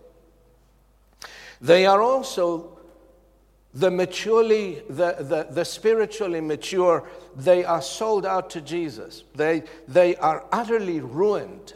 They 1.61 1.85
are 1.85 2.01
also 2.01 2.77
the 3.73 3.89
maturely, 3.89 4.83
the, 4.87 5.15
the, 5.19 5.47
the 5.49 5.65
spiritually 5.65 6.41
mature, 6.41 7.09
they 7.35 7.65
are 7.65 7.81
sold 7.81 8.25
out 8.25 8.51
to 8.51 8.61
Jesus. 8.61 9.23
They, 9.33 9.63
they 9.87 10.15
are 10.17 10.45
utterly 10.51 10.99
ruined, 10.99 11.73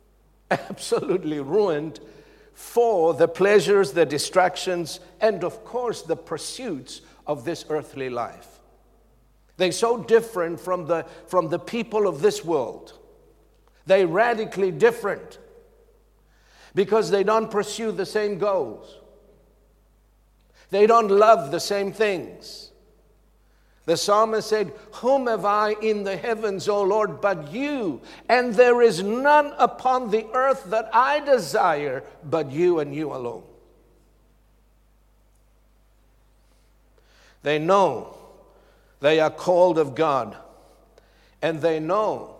absolutely 0.50 1.40
ruined 1.40 2.00
for 2.52 3.14
the 3.14 3.28
pleasures, 3.28 3.92
the 3.92 4.04
distractions, 4.04 5.00
and 5.20 5.42
of 5.42 5.64
course 5.64 6.02
the 6.02 6.16
pursuits 6.16 7.00
of 7.26 7.44
this 7.46 7.64
earthly 7.70 8.10
life. 8.10 8.60
They're 9.56 9.72
so 9.72 10.02
different 10.02 10.60
from 10.60 10.86
the, 10.86 11.06
from 11.26 11.48
the 11.48 11.58
people 11.58 12.06
of 12.06 12.20
this 12.20 12.44
world. 12.44 12.98
They're 13.90 14.06
radically 14.06 14.70
different 14.70 15.40
because 16.76 17.10
they 17.10 17.24
don't 17.24 17.50
pursue 17.50 17.90
the 17.90 18.06
same 18.06 18.38
goals. 18.38 18.98
They 20.70 20.86
don't 20.86 21.08
love 21.08 21.50
the 21.50 21.58
same 21.58 21.90
things. 21.90 22.70
The 23.86 23.96
psalmist 23.96 24.48
said, 24.48 24.72
Whom 24.92 25.26
have 25.26 25.44
I 25.44 25.72
in 25.82 26.04
the 26.04 26.16
heavens, 26.16 26.68
O 26.68 26.82
Lord, 26.82 27.20
but 27.20 27.50
you? 27.50 28.00
And 28.28 28.54
there 28.54 28.80
is 28.80 29.02
none 29.02 29.54
upon 29.58 30.12
the 30.12 30.24
earth 30.34 30.66
that 30.66 30.88
I 30.92 31.18
desire 31.18 32.04
but 32.22 32.52
you 32.52 32.78
and 32.78 32.94
you 32.94 33.12
alone. 33.12 33.42
They 37.42 37.58
know 37.58 38.16
they 39.00 39.18
are 39.18 39.30
called 39.30 39.78
of 39.78 39.96
God, 39.96 40.36
and 41.42 41.60
they 41.60 41.80
know 41.80 42.36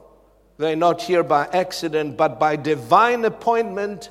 they're 0.60 0.76
not 0.76 1.00
here 1.00 1.22
by 1.22 1.46
accident, 1.54 2.18
but 2.18 2.38
by 2.38 2.54
divine 2.54 3.24
appointment 3.24 4.10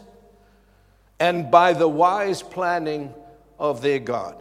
and 1.19 1.51
by 1.51 1.73
the 1.73 1.87
wise 1.87 2.41
planning 2.41 3.13
of 3.59 3.83
their 3.83 3.99
God. 3.99 4.35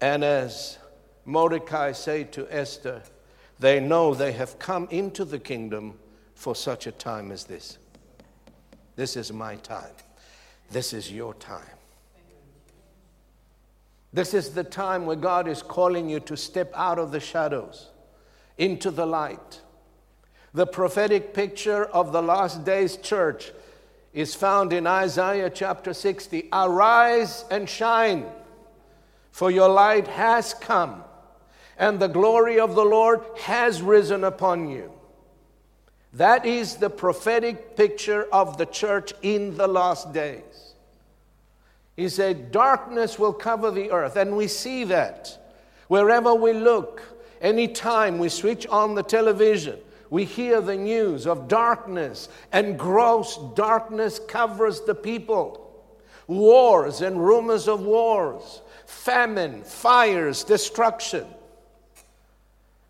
And 0.00 0.24
as 0.24 0.78
Mordecai 1.24 1.92
said 1.92 2.32
to 2.32 2.48
Esther, 2.50 3.00
they 3.60 3.78
know 3.78 4.12
they 4.12 4.32
have 4.32 4.58
come 4.58 4.88
into 4.90 5.24
the 5.24 5.38
kingdom 5.38 6.00
for 6.34 6.56
such 6.56 6.88
a 6.88 6.92
time 6.92 7.30
as 7.30 7.44
this. 7.44 7.78
This 8.96 9.16
is 9.16 9.32
my 9.32 9.54
time. 9.56 9.94
This 10.72 10.92
is 10.92 11.12
your 11.12 11.34
time. 11.34 11.62
This 14.12 14.34
is 14.34 14.50
the 14.50 14.64
time 14.64 15.06
where 15.06 15.14
God 15.14 15.46
is 15.46 15.62
calling 15.62 16.10
you 16.10 16.18
to 16.20 16.36
step 16.36 16.72
out 16.74 16.98
of 16.98 17.12
the 17.12 17.20
shadows 17.20 17.90
into 18.58 18.90
the 18.90 19.06
light. 19.06 19.60
The 20.54 20.66
prophetic 20.66 21.32
picture 21.32 21.84
of 21.86 22.12
the 22.12 22.20
last 22.20 22.64
days 22.64 22.98
church 22.98 23.52
is 24.12 24.34
found 24.34 24.74
in 24.74 24.86
Isaiah 24.86 25.48
chapter 25.48 25.94
60. 25.94 26.50
Arise 26.52 27.46
and 27.50 27.66
shine, 27.66 28.26
for 29.30 29.50
your 29.50 29.70
light 29.70 30.06
has 30.08 30.52
come, 30.52 31.04
and 31.78 31.98
the 31.98 32.08
glory 32.08 32.60
of 32.60 32.74
the 32.74 32.84
Lord 32.84 33.22
has 33.40 33.80
risen 33.80 34.24
upon 34.24 34.68
you. 34.68 34.92
That 36.12 36.44
is 36.44 36.76
the 36.76 36.90
prophetic 36.90 37.74
picture 37.74 38.24
of 38.30 38.58
the 38.58 38.66
church 38.66 39.14
in 39.22 39.56
the 39.56 39.66
last 39.66 40.12
days. 40.12 40.74
He 41.96 42.10
said, 42.10 42.52
Darkness 42.52 43.18
will 43.18 43.32
cover 43.32 43.70
the 43.70 43.90
earth, 43.90 44.16
and 44.16 44.36
we 44.36 44.48
see 44.48 44.84
that 44.84 45.54
wherever 45.88 46.34
we 46.34 46.52
look, 46.52 47.02
anytime 47.40 48.18
we 48.18 48.28
switch 48.28 48.66
on 48.66 48.94
the 48.94 49.02
television 49.02 49.78
we 50.12 50.26
hear 50.26 50.60
the 50.60 50.76
news 50.76 51.26
of 51.26 51.48
darkness, 51.48 52.28
and 52.52 52.78
gross 52.78 53.38
darkness 53.54 54.20
covers 54.28 54.82
the 54.82 54.94
people. 54.94 55.74
Wars 56.26 57.00
and 57.00 57.18
rumors 57.18 57.66
of 57.66 57.80
wars, 57.80 58.60
famine, 58.84 59.62
fires, 59.62 60.44
destruction. 60.44 61.26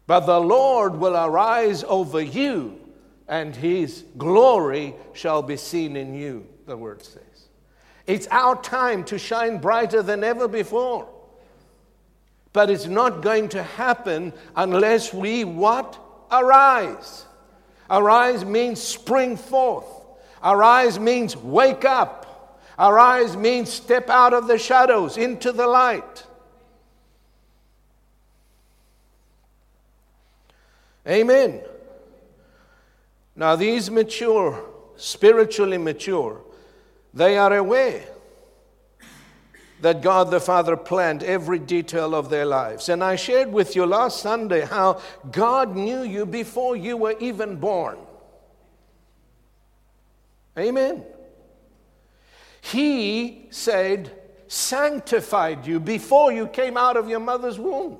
But 0.08 0.26
the 0.26 0.40
Lord 0.40 0.96
will 0.96 1.16
arise 1.16 1.84
over 1.84 2.20
you, 2.20 2.80
and 3.28 3.54
his 3.54 4.02
glory 4.18 4.92
shall 5.12 5.42
be 5.42 5.56
seen 5.56 5.94
in 5.94 6.14
you, 6.14 6.44
the 6.66 6.76
word 6.76 7.04
says. 7.04 7.22
It's 8.08 8.26
our 8.32 8.60
time 8.60 9.04
to 9.04 9.16
shine 9.16 9.58
brighter 9.58 10.02
than 10.02 10.24
ever 10.24 10.48
before. 10.48 11.08
But 12.52 12.68
it's 12.68 12.86
not 12.86 13.22
going 13.22 13.48
to 13.50 13.62
happen 13.62 14.32
unless 14.56 15.14
we 15.14 15.44
what? 15.44 16.00
Arise. 16.32 17.26
Arise 17.90 18.44
means 18.44 18.80
spring 18.80 19.36
forth. 19.36 19.86
Arise 20.42 20.98
means 20.98 21.36
wake 21.36 21.84
up. 21.84 22.58
Arise 22.78 23.36
means 23.36 23.70
step 23.70 24.08
out 24.08 24.32
of 24.32 24.48
the 24.48 24.58
shadows 24.58 25.16
into 25.16 25.52
the 25.52 25.66
light. 25.66 26.24
Amen. 31.06 31.60
Now, 33.36 33.56
these 33.56 33.90
mature, 33.90 34.64
spiritually 34.96 35.78
mature, 35.78 36.40
they 37.12 37.36
are 37.36 37.56
aware 37.56 38.11
that 39.82 40.00
God 40.00 40.30
the 40.30 40.40
Father 40.40 40.76
planned 40.76 41.24
every 41.24 41.58
detail 41.58 42.14
of 42.14 42.30
their 42.30 42.46
lives. 42.46 42.88
And 42.88 43.02
I 43.02 43.16
shared 43.16 43.52
with 43.52 43.74
you 43.74 43.84
last 43.84 44.22
Sunday 44.22 44.64
how 44.64 45.02
God 45.30 45.74
knew 45.74 46.02
you 46.04 46.24
before 46.24 46.76
you 46.76 46.96
were 46.96 47.16
even 47.18 47.56
born. 47.56 47.98
Amen. 50.56 51.04
He 52.60 53.48
said, 53.50 54.12
sanctified 54.46 55.66
you 55.66 55.80
before 55.80 56.32
you 56.32 56.46
came 56.46 56.76
out 56.76 56.96
of 56.96 57.08
your 57.08 57.20
mother's 57.20 57.58
womb. 57.58 57.98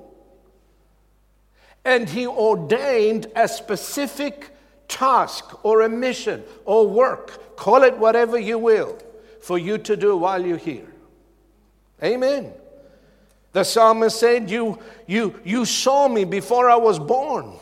And 1.83 2.07
He 2.07 2.25
ordained 2.25 3.27
a 3.35 3.49
specific 3.49 4.55
task 4.87 5.65
or 5.65 5.81
a 5.81 5.89
mission 5.89 6.43
or 6.63 6.87
work, 6.87 7.57
call 7.57 7.83
it 7.83 7.97
whatever 7.97 8.39
you 8.39 8.57
will, 8.57 8.97
for 9.41 9.57
you 9.57 9.77
to 9.79 9.97
do 9.97 10.15
while 10.15 10.45
you're 10.45 10.55
here. 10.55 10.92
Amen. 12.03 12.51
The 13.53 13.63
psalmist 13.63 14.19
said, 14.19 14.49
you, 14.49 14.79
you, 15.07 15.39
you 15.45 15.65
saw 15.65 16.07
me 16.07 16.25
before 16.25 16.69
I 16.69 16.75
was 16.75 16.99
born. 16.99 17.53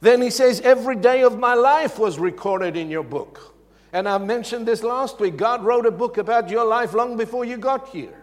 Then 0.00 0.20
he 0.20 0.30
says, 0.30 0.60
Every 0.60 0.96
day 0.96 1.22
of 1.22 1.38
my 1.38 1.54
life 1.54 1.98
was 1.98 2.18
recorded 2.18 2.76
in 2.76 2.90
your 2.90 3.02
book. 3.02 3.54
And 3.92 4.08
I 4.08 4.18
mentioned 4.18 4.66
this 4.66 4.82
last 4.82 5.18
week. 5.18 5.36
God 5.36 5.64
wrote 5.64 5.86
a 5.86 5.90
book 5.90 6.18
about 6.18 6.50
your 6.50 6.64
life 6.64 6.92
long 6.92 7.16
before 7.16 7.44
you 7.44 7.56
got 7.56 7.88
here. 7.88 8.22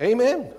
Amen. 0.00 0.52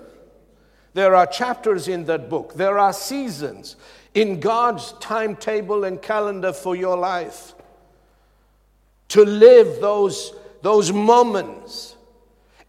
There 0.94 1.14
are 1.14 1.26
chapters 1.26 1.88
in 1.88 2.04
that 2.06 2.28
book, 2.28 2.54
there 2.54 2.78
are 2.78 2.92
seasons 2.92 3.76
in 4.14 4.40
God's 4.40 4.92
timetable 5.00 5.84
and 5.84 6.00
calendar 6.02 6.52
for 6.52 6.74
your 6.74 6.96
life. 6.96 7.54
To 9.08 9.24
live 9.24 9.80
those 9.80 10.34
those 10.62 10.92
moments 10.92 11.96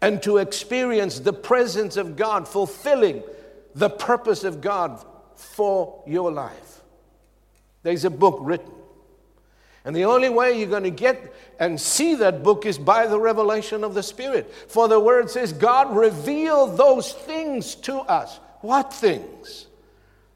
and 0.00 0.22
to 0.22 0.38
experience 0.38 1.20
the 1.20 1.32
presence 1.32 1.96
of 1.96 2.16
God, 2.16 2.48
fulfilling 2.48 3.22
the 3.74 3.90
purpose 3.90 4.44
of 4.44 4.60
God 4.60 5.04
for 5.34 6.02
your 6.06 6.32
life. 6.32 6.80
There's 7.82 8.04
a 8.04 8.10
book 8.10 8.38
written. 8.40 8.72
And 9.84 9.96
the 9.96 10.04
only 10.04 10.28
way 10.28 10.58
you're 10.58 10.68
going 10.68 10.82
to 10.82 10.90
get 10.90 11.34
and 11.58 11.80
see 11.80 12.14
that 12.16 12.42
book 12.42 12.66
is 12.66 12.76
by 12.76 13.06
the 13.06 13.18
revelation 13.18 13.82
of 13.82 13.94
the 13.94 14.02
Spirit. 14.02 14.52
For 14.68 14.88
the 14.88 15.00
word 15.00 15.30
says, 15.30 15.52
God 15.52 15.96
revealed 15.96 16.76
those 16.76 17.12
things 17.12 17.74
to 17.76 18.00
us. 18.00 18.38
What 18.60 18.92
things? 18.92 19.66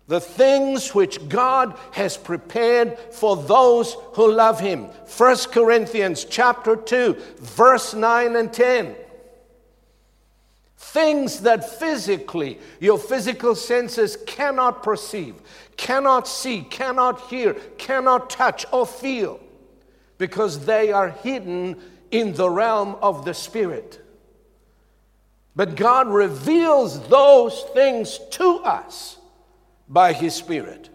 The 0.07 0.21
things 0.21 0.95
which 0.95 1.29
God 1.29 1.79
has 1.93 2.17
prepared 2.17 2.99
for 2.99 3.37
those 3.37 3.97
who 4.13 4.31
love 4.31 4.61
him. 4.61 4.85
1 5.17 5.37
Corinthians 5.51 6.25
chapter 6.25 6.77
2 6.77 7.15
verse 7.39 7.95
9 7.95 8.37
and 8.37 8.53
10. 8.53 8.97
Things 10.77 11.41
that 11.41 11.79
physically 11.79 12.59
your 12.81 12.99
physical 12.99 13.55
senses 13.55 14.19
cannot 14.27 14.83
perceive, 14.83 15.37
cannot 15.77 16.29
see, 16.29 16.63
cannot 16.63 17.23
hear, 17.23 17.55
cannot 17.79 18.29
touch 18.29 18.67
or 18.73 18.87
feel 18.87 19.41
because 20.19 20.67
they 20.67 20.93
are 20.93 21.09
hidden 21.09 21.81
in 22.11 22.35
the 22.35 22.49
realm 22.49 22.97
of 23.01 23.25
the 23.25 23.35
spirit. 23.35 24.01
But 25.57 25.77
God 25.77 26.09
reveals 26.09 27.09
those 27.09 27.63
things 27.73 28.21
to 28.33 28.59
us 28.59 29.19
by 29.89 30.13
His 30.13 30.35
Spirit. 30.35 30.91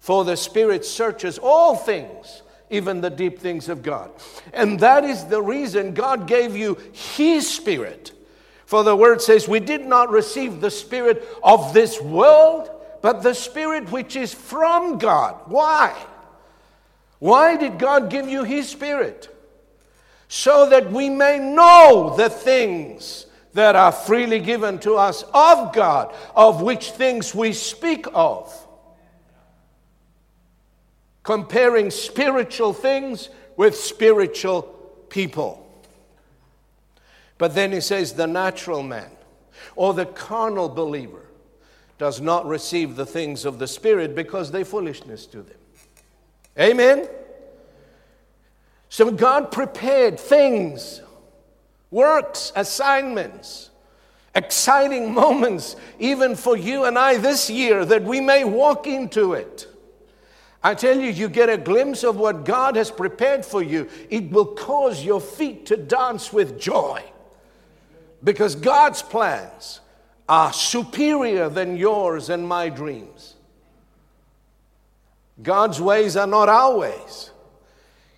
For 0.00 0.24
the 0.24 0.36
Spirit 0.36 0.84
searches 0.84 1.38
all 1.38 1.76
things, 1.76 2.42
even 2.70 3.00
the 3.00 3.10
deep 3.10 3.38
things 3.38 3.68
of 3.68 3.82
God. 3.82 4.10
And 4.52 4.80
that 4.80 5.04
is 5.04 5.24
the 5.24 5.40
reason 5.40 5.94
God 5.94 6.26
gave 6.26 6.56
you 6.56 6.76
His 6.92 7.48
Spirit. 7.48 8.12
For 8.66 8.82
the 8.82 8.96
Word 8.96 9.20
says, 9.20 9.46
We 9.46 9.60
did 9.60 9.86
not 9.86 10.10
receive 10.10 10.60
the 10.60 10.70
Spirit 10.70 11.22
of 11.44 11.74
this 11.74 12.00
world, 12.00 12.70
but 13.00 13.22
the 13.22 13.34
Spirit 13.34 13.92
which 13.92 14.16
is 14.16 14.32
from 14.32 14.98
God. 14.98 15.40
Why? 15.46 15.94
Why 17.18 17.56
did 17.56 17.78
God 17.78 18.10
give 18.10 18.28
you 18.28 18.42
His 18.42 18.68
Spirit? 18.68 19.28
So 20.26 20.68
that 20.70 20.90
we 20.90 21.10
may 21.10 21.38
know 21.38 22.14
the 22.16 22.30
things 22.30 23.26
that 23.54 23.76
are 23.76 23.92
freely 23.92 24.40
given 24.40 24.78
to 24.80 24.94
us 24.94 25.24
of 25.34 25.74
God, 25.74 26.14
of 26.34 26.62
which 26.62 26.92
things 26.92 27.34
we 27.34 27.52
speak 27.52 28.06
of. 28.14 28.54
Comparing 31.22 31.90
spiritual 31.90 32.72
things 32.72 33.28
with 33.56 33.76
spiritual 33.76 34.62
people. 35.08 35.58
But 37.38 37.54
then 37.54 37.72
he 37.72 37.80
says, 37.80 38.14
the 38.14 38.26
natural 38.26 38.82
man 38.82 39.10
or 39.76 39.94
the 39.94 40.06
carnal 40.06 40.68
believer 40.68 41.26
does 41.98 42.20
not 42.20 42.46
receive 42.46 42.96
the 42.96 43.06
things 43.06 43.44
of 43.44 43.58
the 43.58 43.66
Spirit 43.66 44.14
because 44.14 44.50
they 44.50 44.64
foolishness 44.64 45.26
to 45.26 45.42
them. 45.42 45.56
Amen? 46.58 47.08
So 48.88 49.10
God 49.10 49.52
prepared 49.52 50.18
things 50.18 51.00
works, 51.92 52.52
assignments, 52.56 53.70
exciting 54.34 55.12
moments, 55.14 55.76
even 56.00 56.34
for 56.34 56.56
you 56.56 56.86
and 56.86 56.98
I 56.98 57.18
this 57.18 57.48
year, 57.48 57.84
that 57.84 58.02
we 58.02 58.20
may 58.20 58.42
walk 58.42 58.88
into 58.88 59.34
it. 59.34 59.68
I 60.64 60.74
tell 60.74 60.98
you, 60.98 61.10
you 61.10 61.28
get 61.28 61.48
a 61.48 61.56
glimpse 61.56 62.02
of 62.02 62.16
what 62.16 62.44
God 62.44 62.76
has 62.76 62.90
prepared 62.90 63.44
for 63.44 63.62
you, 63.62 63.88
it 64.10 64.30
will 64.30 64.46
cause 64.46 65.04
your 65.04 65.20
feet 65.20 65.66
to 65.66 65.76
dance 65.76 66.32
with 66.32 66.58
joy. 66.60 67.02
Because 68.24 68.54
God's 68.54 69.02
plans 69.02 69.80
are 70.28 70.52
superior 70.52 71.48
than 71.48 71.76
yours 71.76 72.30
and 72.30 72.46
my 72.46 72.68
dreams. 72.68 73.34
God's 75.42 75.80
ways 75.80 76.16
are 76.16 76.28
not 76.28 76.48
our 76.48 76.78
ways. 76.78 77.32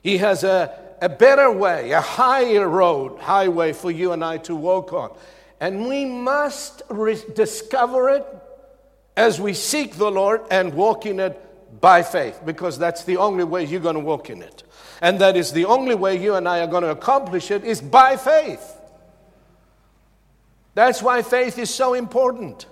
He 0.03 0.19
has 0.19 0.45
a 0.45 0.84
a 1.01 1.09
better 1.09 1.51
way, 1.51 1.93
a 1.93 2.01
higher 2.01 2.69
road, 2.69 3.19
highway 3.19 3.73
for 3.73 3.91
you 3.91 4.13
and 4.13 4.25
I 4.25 4.39
to 4.39 4.55
walk 4.55 4.93
on. 4.93 5.17
And 5.61 5.87
we 5.87 6.05
must 6.05 6.83
re- 6.89 7.23
discover 7.35 8.11
it 8.11 8.27
as 9.17 9.41
we 9.41 9.55
seek 9.55 9.97
the 9.97 10.11
Lord 10.11 10.43
and 10.51 10.75
walk 10.75 11.07
in 11.07 11.21
it 11.21 11.41
by 11.81 12.03
faith, 12.03 12.41
because 12.45 12.79
that's 12.79 13.05
the 13.05 13.17
only 13.17 13.45
way 13.45 13.65
you're 13.65 13.81
going 13.81 13.95
to 13.95 14.01
walk 14.01 14.31
in 14.31 14.43
it. 14.43 14.63
And 15.01 15.19
that 15.21 15.37
is 15.37 15.53
the 15.53 15.65
only 15.65 15.95
way 15.95 16.21
you 16.21 16.35
and 16.35 16.49
I 16.49 16.61
are 16.61 16.67
going 16.67 16.83
to 16.83 16.91
accomplish 16.91 17.51
it 17.51 17.65
is 17.65 17.81
by 17.81 18.17
faith. 18.17 18.77
That's 20.75 21.03
why 21.03 21.23
faith 21.23 21.59
is 21.59 21.73
so 21.73 21.95
important. 21.95 22.67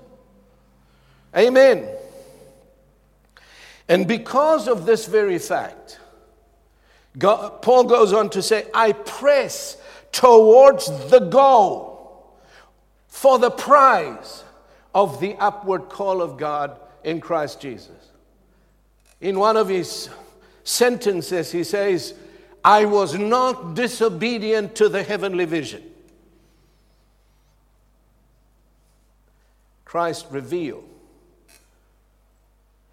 Amen. 1.36 1.88
And 3.88 4.06
because 4.06 4.68
of 4.68 4.86
this 4.86 5.06
very 5.06 5.38
fact, 5.38 5.98
Paul 7.18 7.84
goes 7.84 8.12
on 8.12 8.30
to 8.30 8.42
say, 8.42 8.66
I 8.72 8.92
press 8.92 9.76
towards 10.12 10.86
the 11.10 11.20
goal 11.20 12.36
for 13.08 13.38
the 13.38 13.50
prize 13.50 14.44
of 14.94 15.20
the 15.20 15.34
upward 15.36 15.88
call 15.88 16.22
of 16.22 16.36
God 16.36 16.78
in 17.04 17.20
Christ 17.20 17.60
Jesus. 17.60 18.10
In 19.20 19.38
one 19.38 19.56
of 19.56 19.68
his 19.68 20.08
sentences, 20.64 21.52
he 21.52 21.64
says, 21.64 22.14
I 22.64 22.84
was 22.84 23.14
not 23.14 23.74
disobedient 23.74 24.74
to 24.76 24.88
the 24.88 25.02
heavenly 25.02 25.44
vision. 25.44 25.82
Christ 29.84 30.26
revealed 30.30 30.88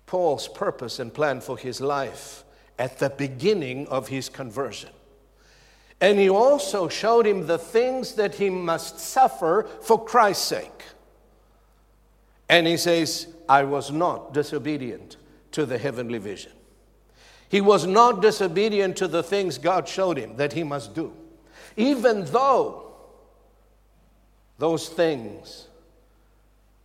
Paul's 0.05 0.47
purpose 0.47 0.99
and 0.99 1.13
plan 1.13 1.39
for 1.39 1.57
his 1.57 1.79
life 1.79 2.43
at 2.79 2.97
the 2.97 3.09
beginning 3.11 3.87
of 3.89 4.07
his 4.07 4.29
conversion. 4.29 4.89
And 6.01 6.17
he 6.17 6.29
also 6.29 6.87
showed 6.87 7.27
him 7.27 7.45
the 7.45 7.57
things 7.57 8.13
that 8.13 8.35
he 8.35 8.49
must 8.49 8.99
suffer 8.99 9.67
for 9.81 10.03
Christ's 10.03 10.45
sake. 10.45 10.83
And 12.47 12.65
he 12.65 12.77
says, 12.77 13.27
I 13.47 13.63
was 13.63 13.91
not 13.91 14.33
disobedient 14.33 15.17
to 15.51 15.65
the 15.65 15.77
heavenly 15.77 16.19
vision. 16.19 16.53
He 17.49 17.61
was 17.61 17.85
not 17.85 18.21
disobedient 18.21 18.95
to 18.97 19.07
the 19.07 19.23
things 19.23 19.57
God 19.57 19.87
showed 19.87 20.17
him 20.17 20.37
that 20.37 20.53
he 20.53 20.63
must 20.63 20.95
do, 20.95 21.11
even 21.75 22.25
though 22.25 22.93
those 24.57 24.87
things 24.87 25.68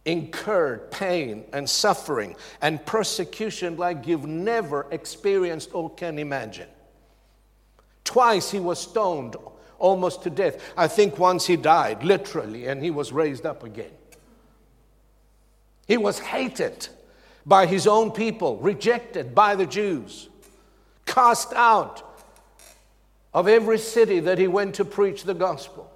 incurred 0.05 0.91
pain 0.91 1.45
and 1.53 1.69
suffering 1.69 2.37
and 2.61 2.85
persecution 2.85 3.77
like 3.77 4.07
you've 4.07 4.27
never 4.27 4.87
experienced 4.91 5.75
or 5.75 5.91
can 5.91 6.19
imagine. 6.19 6.69
Twice 8.05 8.51
he 8.51 8.61
was 8.61 8.79
stoned 8.79 9.37
almost 9.79 10.23
to 10.23 10.31
death. 10.31 10.61
I 10.77 10.89
think 10.89 11.19
once 11.19 11.47
he 11.47 11.57
died, 11.57 12.05
literally, 12.05 12.67
and 12.67 12.83
he 12.83 12.91
was 12.91 13.13
raised 13.13 13.47
up 13.47 13.65
again. 13.65 13.91
He 15.87 15.97
was 15.97 16.19
hated 16.19 16.89
by 17.47 17.67
his 17.67 17.87
own 17.87 18.11
people, 18.11 18.57
rejected 18.59 19.35
by 19.35 19.55
the 19.55 19.67
Jews, 19.67 20.29
cast 21.07 21.53
out 21.53 22.03
of 23.35 23.49
every 23.49 23.79
city 23.79 24.21
that 24.21 24.39
he 24.39 24.47
went 24.47 24.77
to 24.77 24.85
preach 24.85 25.25
the 25.25 25.35
gospel. 25.35 25.91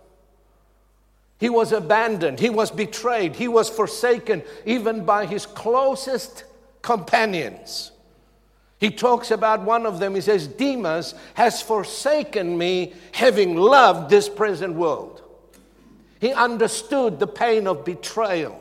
He 1.39 1.49
was 1.49 1.73
abandoned, 1.73 2.41
he 2.41 2.51
was 2.51 2.71
betrayed, 2.71 3.37
he 3.37 3.47
was 3.47 3.71
forsaken 3.71 4.43
even 4.67 5.05
by 5.05 5.25
his 5.25 5.47
closest 5.47 6.45
companions. 6.83 7.93
He 8.79 8.91
talks 8.91 9.31
about 9.31 9.63
one 9.63 9.87
of 9.87 10.01
them, 10.01 10.15
he 10.15 10.21
says, 10.21 10.49
Demas 10.49 11.15
has 11.35 11.63
forsaken 11.63 12.59
me, 12.59 12.93
having 13.13 13.57
loved 13.57 14.11
this 14.11 14.29
present 14.29 14.75
world. 14.75 15.23
He 16.21 16.33
understood 16.33 17.21
the 17.21 17.27
pain 17.27 17.69
of 17.69 17.85
betrayal. 17.85 18.61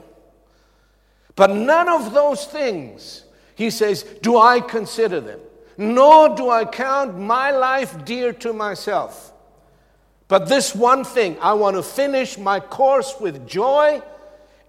But 1.35 1.51
none 1.51 1.89
of 1.89 2.13
those 2.13 2.45
things, 2.45 3.23
he 3.55 3.69
says, 3.69 4.03
do 4.03 4.37
I 4.37 4.59
consider 4.59 5.19
them, 5.19 5.39
nor 5.77 6.35
do 6.35 6.49
I 6.49 6.65
count 6.65 7.19
my 7.19 7.51
life 7.51 8.05
dear 8.05 8.33
to 8.33 8.53
myself 8.53 9.33
but 10.27 10.47
this 10.47 10.75
one 10.75 11.03
thing, 11.03 11.37
I 11.41 11.53
want 11.53 11.75
to 11.75 11.83
finish 11.83 12.37
my 12.37 12.59
course 12.59 13.15
with 13.19 13.47
joy 13.47 14.01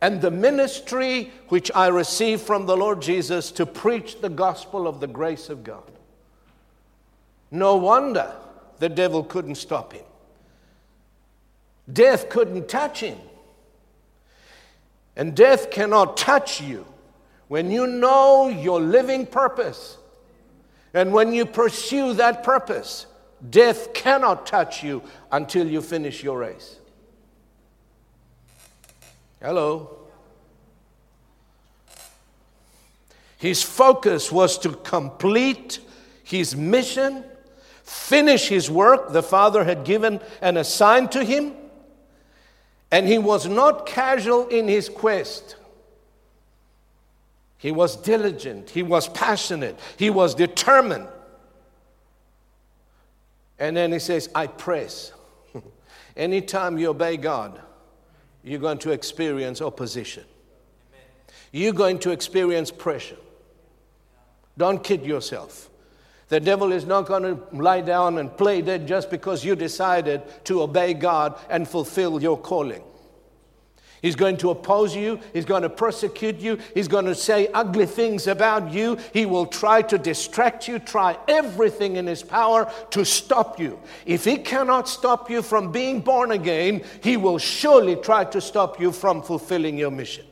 and 0.01 0.21
the 0.21 0.31
ministry 0.31 1.33
which 1.49 1.71
I 1.75 1.89
received 1.89 2.43
from 2.43 2.67
the 2.67 2.77
Lord 2.77 3.03
Jesus 3.03 3.51
to 3.53 3.67
preach 3.67 4.21
the 4.21 4.29
gospel 4.29 4.87
of 4.87 5.01
the 5.01 5.09
grace 5.09 5.49
of 5.49 5.65
God. 5.65 5.91
No 7.51 7.77
wonder 7.77 8.33
the 8.79 8.89
devil 8.89 9.25
couldn't 9.25 9.57
stop 9.57 9.93
him. 9.93 10.05
Death 11.93 12.29
couldn't 12.29 12.69
touch 12.69 13.01
him. 13.01 13.19
And 15.17 15.35
death 15.35 15.71
cannot 15.71 16.17
touch 16.17 16.61
you 16.61 16.87
when 17.49 17.71
you 17.71 17.87
know 17.87 18.49
your 18.49 18.81
living 18.81 19.27
purpose 19.27 19.97
and 20.95 21.13
when 21.13 21.33
you 21.33 21.45
pursue 21.45 22.13
that 22.15 22.45
purpose. 22.45 23.07
Death 23.51 23.95
cannot 23.95 24.47
touch 24.47 24.83
you 24.83 25.03
until 25.31 25.67
you 25.67 25.81
finish 25.81 26.23
your 26.23 26.39
race. 26.39 26.77
Hello. 29.41 29.97
His 33.39 33.63
focus 33.63 34.33
was 34.33 34.59
to 34.59 34.71
complete 34.71 35.79
his 36.25 36.57
mission, 36.57 37.25
finish 37.85 38.49
his 38.49 38.69
work 38.69 39.13
the 39.13 39.23
Father 39.23 39.63
had 39.63 39.85
given 39.85 40.21
and 40.43 40.59
assigned 40.59 41.13
to 41.13 41.25
him, 41.25 41.53
and 42.91 43.07
he 43.07 43.19
was 43.19 43.47
not 43.47 43.87
casual 43.87 44.49
in 44.49 44.67
his 44.67 44.89
quest. 44.89 45.55
He 47.59 47.71
was 47.71 47.97
diligent. 47.97 48.71
He 48.71 48.83
was 48.83 49.09
passionate. 49.09 49.79
He 49.97 50.11
was 50.11 50.35
determined. 50.35 51.09
And 53.59 53.77
then 53.77 53.93
he 53.93 53.99
says, 53.99 54.29
I 54.35 54.47
press. 54.47 55.13
Anytime 56.17 56.79
you 56.79 56.91
obey 56.91 57.17
God, 57.17 57.61
you're 58.43 58.61
going 58.61 58.79
to 58.79 58.93
experience 58.93 59.61
opposition. 59.61 60.25
You're 61.51 61.73
going 61.73 61.99
to 62.01 62.11
experience 62.11 62.71
pressure. 62.71 63.17
Don't 64.57 64.83
kid 64.83 65.05
yourself. 65.05 65.71
The 66.29 66.41
devil 66.41 66.73
is 66.73 66.85
not 66.85 67.07
going 67.07 67.23
to 67.23 67.57
lie 67.57 67.81
down 67.81 68.19
and 68.19 68.35
play 68.37 68.61
dead 68.61 68.87
just 68.87 69.11
because 69.11 69.45
you 69.45 69.57
decided 69.57 70.23
to 70.45 70.63
obey 70.63 70.93
God 70.95 71.39
and 71.49 71.67
fulfill 71.67 72.21
your 72.21 72.37
calling. 72.37 72.83
He's 74.03 74.17
going 74.17 74.37
to 74.39 74.51
oppose 74.51 74.95
you. 74.95 75.21
He's 75.33 75.45
going 75.45 75.63
to 75.63 75.71
persecute 75.71 76.39
you. 76.39 76.59
He's 76.75 76.89
going 76.89 77.07
to 77.07 77.15
say 77.15 77.49
ugly 77.53 77.87
things 77.87 78.27
about 78.27 78.73
you. 78.73 78.99
He 79.13 79.27
will 79.27 79.47
try 79.47 79.83
to 79.83 79.99
distract 79.99 80.69
you, 80.69 80.79
try 80.79 81.19
everything 81.27 81.97
in 81.97 82.07
his 82.07 82.23
power 82.23 82.73
to 82.91 83.05
stop 83.05 83.59
you. 83.59 83.79
If 84.07 84.25
he 84.25 84.37
cannot 84.37 84.89
stop 84.89 85.31
you 85.31 85.43
from 85.43 85.73
being 85.73 86.01
born 86.01 86.31
again, 86.31 86.85
he 87.03 87.17
will 87.17 87.39
surely 87.39 87.97
try 87.97 88.25
to 88.27 88.41
stop 88.41 88.81
you 88.81 88.93
from 88.93 89.23
fulfilling 89.23 89.77
your 89.77 89.91
mission. 89.91 90.27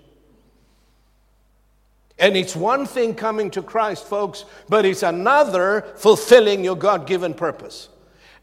And 2.19 2.37
it's 2.37 2.57
one 2.57 2.87
thing 2.87 3.15
coming 3.15 3.51
to 3.51 3.63
Christ, 3.63 4.07
folks, 4.07 4.45
but 4.69 4.87
it's 4.87 5.03
another 5.03 5.83
fulfilling 5.97 6.65
your 6.65 6.77
God 6.77 7.07
given 7.07 7.35
purpose. 7.35 7.89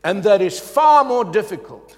And 0.04 0.22
that 0.24 0.42
is 0.42 0.60
far 0.60 1.04
more 1.04 1.26
difficult. 1.26 1.98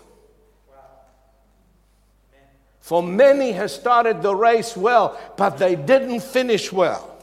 For 2.86 3.02
many 3.02 3.52
have 3.54 3.72
started 3.72 4.22
the 4.22 4.36
race 4.36 4.78
well, 4.78 5.20
but 5.38 5.58
they 5.58 5.76
didn't 5.76 6.20
finish 6.20 6.72
well. 6.72 7.18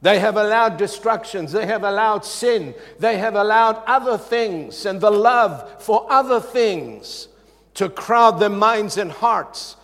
They 0.00 0.20
have 0.20 0.36
allowed 0.36 0.76
destructions, 0.76 1.50
they 1.50 1.66
have 1.66 1.82
allowed 1.82 2.24
sin, 2.24 2.72
they 3.00 3.18
have 3.18 3.34
allowed 3.34 3.82
other 3.84 4.16
things 4.16 4.86
and 4.86 5.00
the 5.00 5.10
love 5.10 5.82
for 5.82 6.06
other 6.08 6.38
things 6.38 7.26
to 7.74 7.88
crowd 7.88 8.38
their 8.38 8.48
minds 8.48 8.96
and 8.96 9.10
hearts. 9.10 9.74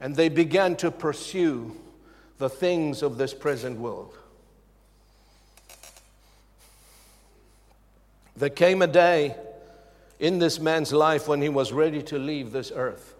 And 0.00 0.16
they 0.16 0.30
began 0.30 0.74
to 0.76 0.90
pursue 0.90 1.76
the 2.38 2.48
things 2.48 3.02
of 3.02 3.18
this 3.18 3.34
present 3.34 3.78
world. 3.78 4.16
There 8.38 8.48
came 8.48 8.80
a 8.80 8.86
day 8.86 9.36
in 10.18 10.38
this 10.38 10.58
man's 10.58 10.92
life 10.92 11.28
when 11.28 11.42
he 11.42 11.48
was 11.48 11.72
ready 11.72 12.02
to 12.02 12.18
leave 12.18 12.52
this 12.52 12.72
earth. 12.74 13.14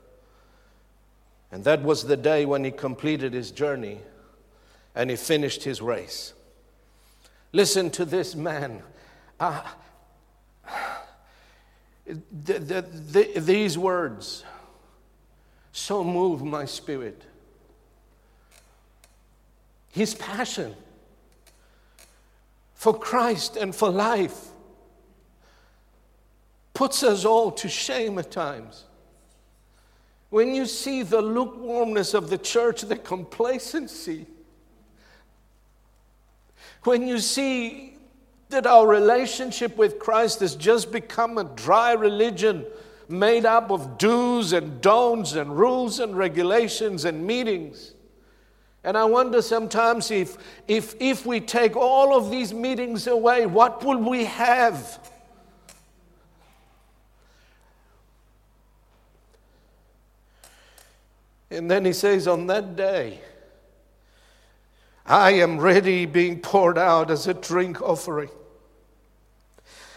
And 1.53 1.65
that 1.65 1.83
was 1.83 2.05
the 2.05 2.17
day 2.17 2.45
when 2.45 2.65
he 2.65 2.71
completed 2.71 3.33
his 3.33 3.51
journey 3.51 4.01
and 4.95 5.11
he 5.11 5.17
finished 5.17 5.65
his 5.65 5.81
race. 5.81 6.33
Listen 7.53 7.91
to 7.91 8.05
this 8.05 8.35
man. 8.35 8.83
Uh, 9.39 9.63
the, 12.07 12.59
the, 12.59 12.83
the, 12.83 13.41
these 13.41 13.77
words 13.77 14.45
so 15.73 16.03
move 16.03 16.43
my 16.43 16.65
spirit. 16.65 17.23
His 19.93 20.15
passion 20.15 20.75
for 22.75 22.99
Christ 22.99 23.57
and 23.57 23.75
for 23.75 23.91
life 23.91 24.49
puts 26.77 27.03
us 27.03 27.25
all 27.25 27.51
to 27.51 27.71
shame 27.71 28.19
at 28.19 28.31
times. 28.31 28.85
When 30.29 30.55
you 30.55 30.67
see 30.67 31.03
the 31.03 31.23
lukewarmness 31.23 32.13
of 32.13 32.29
the 32.29 32.37
church, 32.37 32.83
the 32.83 32.97
complacency, 32.97 34.27
when 36.85 37.09
you 37.09 37.19
see 37.19 37.97
that 38.51 38.67
our 38.67 38.87
relationship 38.87 39.79
with 39.79 39.99
Christ 39.99 40.41
has 40.41 40.55
just 40.55 40.93
become 40.93 41.39
a 41.39 41.45
dry 41.45 41.93
religion 41.93 42.67
made 43.09 43.47
up 43.47 43.71
of 43.71 43.97
do's 43.97 44.53
and 44.53 44.79
don'ts 44.83 45.33
and 45.33 45.57
rules 45.57 45.99
and 45.99 46.15
regulations 46.15 47.07
and 47.07 47.27
meetings. 47.27 47.95
And 48.85 48.99
I 48.99 49.05
wonder 49.07 49.41
sometimes 49.41 50.11
if, 50.11 50.37
if, 50.69 50.95
if 51.01 51.25
we 51.25 51.41
take 51.41 51.75
all 51.75 52.15
of 52.15 52.31
these 52.31 52.53
meetings 52.53 53.07
away, 53.07 53.47
what 53.47 53.83
will 53.83 53.97
we 53.99 54.27
have? 54.27 55.01
And 61.51 61.71
then 61.71 61.85
he 61.85 61.93
says, 61.93 62.27
On 62.27 62.47
that 62.49 62.77
day, 62.77 63.21
I 65.05 65.33
am 65.33 65.59
ready 65.59 66.05
being 66.05 66.41
poured 66.41 66.79
out 66.79 67.11
as 67.11 67.27
a 67.29 67.35
drink 67.35 67.81
offering. 67.81 68.31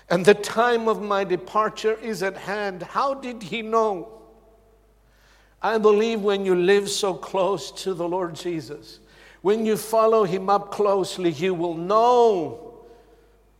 And 0.09 0.25
the 0.25 0.33
time 0.33 0.87
of 0.87 1.01
my 1.01 1.23
departure 1.23 1.93
is 1.93 2.23
at 2.23 2.37
hand. 2.37 2.83
How 2.83 3.13
did 3.13 3.43
he 3.43 3.61
know? 3.61 4.21
I 5.61 5.77
believe 5.77 6.21
when 6.21 6.45
you 6.45 6.55
live 6.55 6.89
so 6.89 7.13
close 7.13 7.71
to 7.83 7.93
the 7.93 8.07
Lord 8.07 8.35
Jesus, 8.35 8.99
when 9.41 9.65
you 9.65 9.77
follow 9.77 10.23
him 10.23 10.49
up 10.49 10.71
closely, 10.71 11.31
you 11.31 11.53
will 11.53 11.75
know 11.75 12.85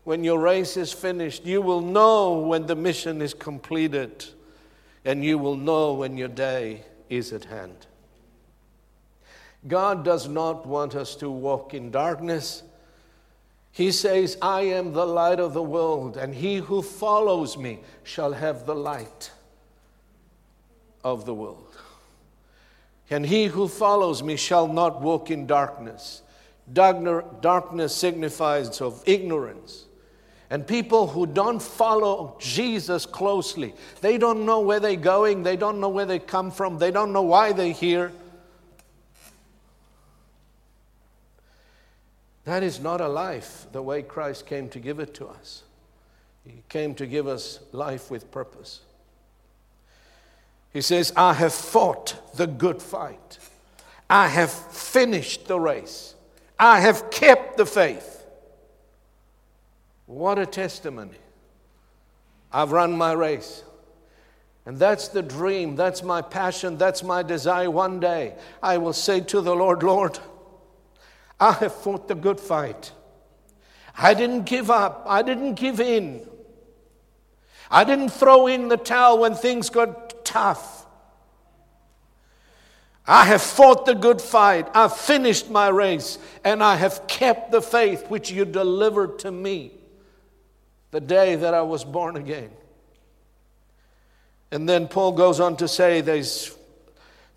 when 0.03 0.23
your 0.23 0.39
race 0.39 0.77
is 0.77 0.93
finished. 0.93 1.45
You 1.45 1.61
will 1.61 1.81
know 1.81 2.39
when 2.39 2.67
the 2.67 2.75
mission 2.75 3.21
is 3.21 3.33
completed. 3.33 4.25
And 5.05 5.23
you 5.23 5.37
will 5.37 5.55
know 5.55 5.93
when 5.93 6.17
your 6.17 6.27
day 6.27 6.83
is 7.09 7.33
at 7.33 7.45
hand. 7.45 7.87
God 9.67 10.05
does 10.05 10.27
not 10.27 10.65
want 10.65 10.95
us 10.95 11.15
to 11.17 11.29
walk 11.29 11.73
in 11.73 11.91
darkness. 11.91 12.63
He 13.71 13.91
says, 13.91 14.37
I 14.41 14.61
am 14.61 14.93
the 14.93 15.05
light 15.05 15.39
of 15.39 15.53
the 15.53 15.63
world, 15.63 16.17
and 16.17 16.33
he 16.33 16.55
who 16.57 16.81
follows 16.81 17.57
me 17.57 17.79
shall 18.03 18.33
have 18.33 18.65
the 18.65 18.75
light 18.75 19.31
of 21.03 21.25
the 21.25 21.33
world. 21.33 21.77
And 23.09 23.25
he 23.25 23.45
who 23.45 23.67
follows 23.67 24.23
me 24.23 24.35
shall 24.37 24.67
not 24.67 25.01
walk 25.01 25.31
in 25.31 25.47
darkness. 25.47 26.21
Darkness 26.71 27.95
signifies 27.95 28.79
of 28.81 29.03
ignorance. 29.05 29.85
And 30.49 30.65
people 30.65 31.07
who 31.07 31.27
don't 31.27 31.61
follow 31.61 32.35
Jesus 32.39 33.05
closely, 33.05 33.75
they 34.01 34.17
don't 34.17 34.45
know 34.45 34.61
where 34.61 34.79
they're 34.79 34.95
going, 34.95 35.43
they 35.43 35.55
don't 35.55 35.79
know 35.79 35.89
where 35.89 36.07
they 36.07 36.17
come 36.17 36.49
from, 36.49 36.79
they 36.79 36.89
don't 36.89 37.13
know 37.13 37.21
why 37.21 37.51
they're 37.51 37.71
here. 37.71 38.11
That 42.45 42.63
is 42.63 42.79
not 42.79 42.99
a 42.99 43.07
life 43.07 43.67
the 43.71 43.81
way 43.81 44.01
Christ 44.01 44.47
came 44.47 44.69
to 44.69 44.79
give 44.79 44.99
it 44.99 45.13
to 45.15 45.27
us. 45.27 45.61
He 46.43 46.63
came 46.67 46.95
to 46.95 47.05
give 47.05 47.27
us 47.27 47.59
life 47.71 48.09
with 48.09 48.31
purpose. 48.31 48.81
He 50.73 50.81
says, 50.81 51.13
I 51.15 51.33
have 51.33 51.53
fought 51.53 52.15
the 52.35 52.47
good 52.47 52.81
fight. 52.81 53.37
I 54.09 54.27
have 54.27 54.51
finished 54.51 55.47
the 55.47 55.59
race. 55.59 56.15
I 56.57 56.79
have 56.79 57.11
kept 57.11 57.57
the 57.57 57.67
faith. 57.67 58.18
What 60.09 60.39
a 60.39 60.47
testimony. 60.47 61.19
I've 62.51 62.71
run 62.71 62.97
my 62.97 63.11
race. 63.13 63.63
And 64.65 64.79
that's 64.79 65.07
the 65.07 65.21
dream, 65.21 65.75
that's 65.75 66.01
my 66.01 66.23
passion, 66.23 66.79
that's 66.79 67.03
my 67.03 67.21
desire. 67.21 67.69
One 67.69 67.99
day 67.99 68.33
I 68.61 68.79
will 68.79 68.93
say 68.93 69.19
to 69.19 69.39
the 69.39 69.55
Lord, 69.55 69.83
Lord, 69.83 70.17
I 71.39 71.51
have 71.51 71.75
fought 71.75 72.07
the 72.07 72.15
good 72.15 72.39
fight. 72.39 72.91
I 73.95 74.15
didn't 74.15 74.45
give 74.45 74.71
up, 74.71 75.03
I 75.05 75.21
didn't 75.21 75.53
give 75.53 75.79
in. 75.79 76.27
I 77.69 77.83
didn't 77.83 78.09
throw 78.09 78.47
in 78.47 78.67
the 78.67 78.77
towel 78.77 79.19
when 79.19 79.35
things 79.35 79.69
got 79.69 80.25
tough. 80.25 80.87
I 83.05 83.25
have 83.25 83.43
fought 83.43 83.85
the 83.85 83.93
good 83.93 84.23
fight. 84.23 84.69
I've 84.73 84.97
finished 84.97 85.51
my 85.51 85.67
race, 85.67 86.17
and 86.43 86.63
I 86.63 86.77
have 86.77 87.05
kept 87.05 87.51
the 87.51 87.61
faith 87.61 88.09
which 88.09 88.31
you 88.31 88.43
delivered 88.43 89.19
to 89.19 89.31
me 89.31 89.73
the 90.91 90.99
day 90.99 91.35
that 91.35 91.53
I 91.53 91.61
was 91.61 91.83
born 91.83 92.15
again. 92.15 92.49
And 94.51 94.67
then 94.67 94.87
Paul 94.87 95.11
goes 95.11 95.39
on 95.39 95.57
to 95.57 95.67
say, 95.67 96.01
There's 96.01 96.55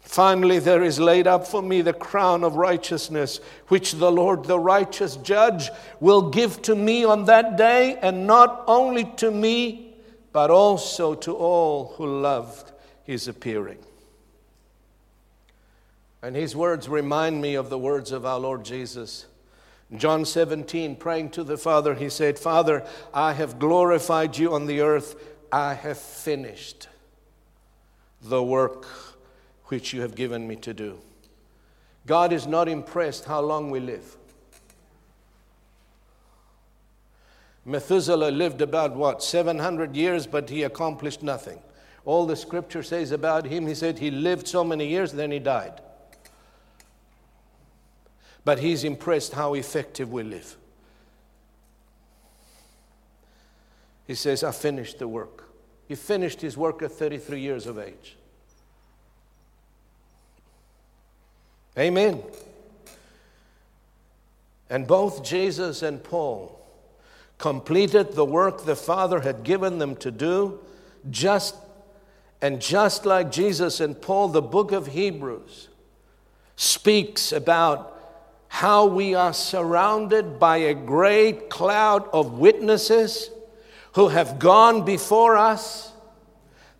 finally 0.00 0.58
there 0.58 0.82
is 0.82 0.98
laid 0.98 1.26
up 1.26 1.46
for 1.46 1.62
me 1.62 1.82
the 1.82 1.92
crown 1.92 2.44
of 2.44 2.56
righteousness, 2.56 3.40
which 3.68 3.92
the 3.92 4.10
Lord, 4.10 4.44
the 4.44 4.58
righteous 4.58 5.16
judge, 5.16 5.70
will 6.00 6.30
give 6.30 6.62
to 6.62 6.74
me 6.74 7.04
on 7.04 7.26
that 7.26 7.56
day, 7.56 7.98
and 8.00 8.26
not 8.26 8.64
only 8.66 9.04
to 9.16 9.30
me, 9.30 9.94
but 10.32 10.50
also 10.50 11.14
to 11.14 11.34
all 11.34 11.94
who 11.96 12.20
loved 12.20 12.72
his 13.04 13.28
appearing. 13.28 13.78
And 16.22 16.36
his 16.36 16.56
words 16.56 16.88
remind 16.88 17.42
me 17.42 17.56
of 17.56 17.68
the 17.68 17.78
words 17.78 18.12
of 18.12 18.24
our 18.24 18.38
Lord 18.38 18.64
Jesus 18.64 19.26
John 19.96 20.24
17, 20.24 20.96
praying 20.96 21.30
to 21.30 21.44
the 21.44 21.58
Father, 21.58 21.94
he 21.94 22.08
said, 22.08 22.38
Father, 22.38 22.84
I 23.12 23.34
have 23.34 23.58
glorified 23.58 24.38
you 24.38 24.54
on 24.54 24.66
the 24.66 24.80
earth. 24.80 25.16
I 25.52 25.74
have 25.74 25.98
finished 25.98 26.88
the 28.22 28.42
work 28.42 28.86
which 29.66 29.92
you 29.92 30.00
have 30.00 30.14
given 30.14 30.48
me 30.48 30.56
to 30.56 30.72
do. 30.72 30.98
God 32.06 32.32
is 32.32 32.46
not 32.46 32.68
impressed 32.68 33.26
how 33.26 33.40
long 33.40 33.70
we 33.70 33.80
live. 33.80 34.16
Methuselah 37.64 38.30
lived 38.30 38.60
about 38.60 38.96
what, 38.96 39.22
700 39.22 39.94
years, 39.94 40.26
but 40.26 40.50
he 40.50 40.62
accomplished 40.64 41.22
nothing. 41.22 41.60
All 42.04 42.26
the 42.26 42.34
scripture 42.34 42.82
says 42.82 43.12
about 43.12 43.46
him, 43.46 43.66
he 43.66 43.74
said 43.74 43.98
he 43.98 44.10
lived 44.10 44.48
so 44.48 44.64
many 44.64 44.88
years, 44.88 45.12
then 45.12 45.30
he 45.30 45.38
died. 45.38 45.80
But 48.44 48.58
he's 48.58 48.84
impressed 48.84 49.32
how 49.32 49.54
effective 49.54 50.12
we 50.12 50.22
live. 50.22 50.56
He 54.06 54.14
says, 54.14 54.42
I 54.42 54.50
finished 54.50 54.98
the 54.98 55.08
work. 55.08 55.44
He 55.86 55.94
finished 55.94 56.40
his 56.40 56.56
work 56.56 56.82
at 56.82 56.92
33 56.92 57.40
years 57.40 57.66
of 57.66 57.78
age. 57.78 58.16
Amen. 61.78 62.22
And 64.68 64.86
both 64.86 65.22
Jesus 65.22 65.82
and 65.82 66.02
Paul 66.02 66.58
completed 67.38 68.12
the 68.12 68.24
work 68.24 68.64
the 68.64 68.76
Father 68.76 69.20
had 69.20 69.42
given 69.42 69.78
them 69.78 69.96
to 69.96 70.10
do, 70.10 70.60
just 71.10 71.56
and 72.40 72.60
just 72.60 73.06
like 73.06 73.30
Jesus 73.30 73.80
and 73.80 74.00
Paul, 74.00 74.28
the 74.28 74.42
book 74.42 74.72
of 74.72 74.88
Hebrews 74.88 75.68
speaks 76.56 77.32
about 77.32 77.91
how 78.52 78.84
we 78.84 79.14
are 79.14 79.32
surrounded 79.32 80.38
by 80.38 80.58
a 80.58 80.74
great 80.74 81.48
cloud 81.48 82.06
of 82.12 82.38
witnesses 82.38 83.30
who 83.94 84.08
have 84.08 84.38
gone 84.38 84.84
before 84.84 85.38
us. 85.38 85.90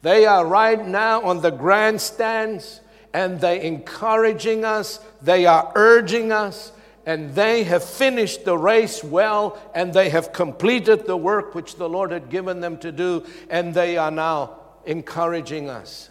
They 0.02 0.26
are 0.26 0.46
right 0.46 0.86
now 0.86 1.22
on 1.22 1.40
the 1.40 1.50
grandstands 1.50 2.82
and 3.14 3.40
they're 3.40 3.58
encouraging 3.62 4.66
us, 4.66 5.00
they 5.22 5.46
are 5.46 5.72
urging 5.74 6.30
us, 6.30 6.72
and 7.06 7.34
they 7.34 7.64
have 7.64 7.82
finished 7.82 8.44
the 8.44 8.58
race 8.58 9.02
well, 9.02 9.58
and 9.74 9.94
they 9.94 10.10
have 10.10 10.30
completed 10.34 11.06
the 11.06 11.16
work 11.16 11.54
which 11.54 11.76
the 11.76 11.88
Lord 11.88 12.10
had 12.10 12.28
given 12.28 12.60
them 12.60 12.76
to 12.80 12.92
do, 12.92 13.24
and 13.48 13.72
they 13.72 13.96
are 13.96 14.10
now 14.10 14.58
encouraging 14.84 15.70
us. 15.70 16.10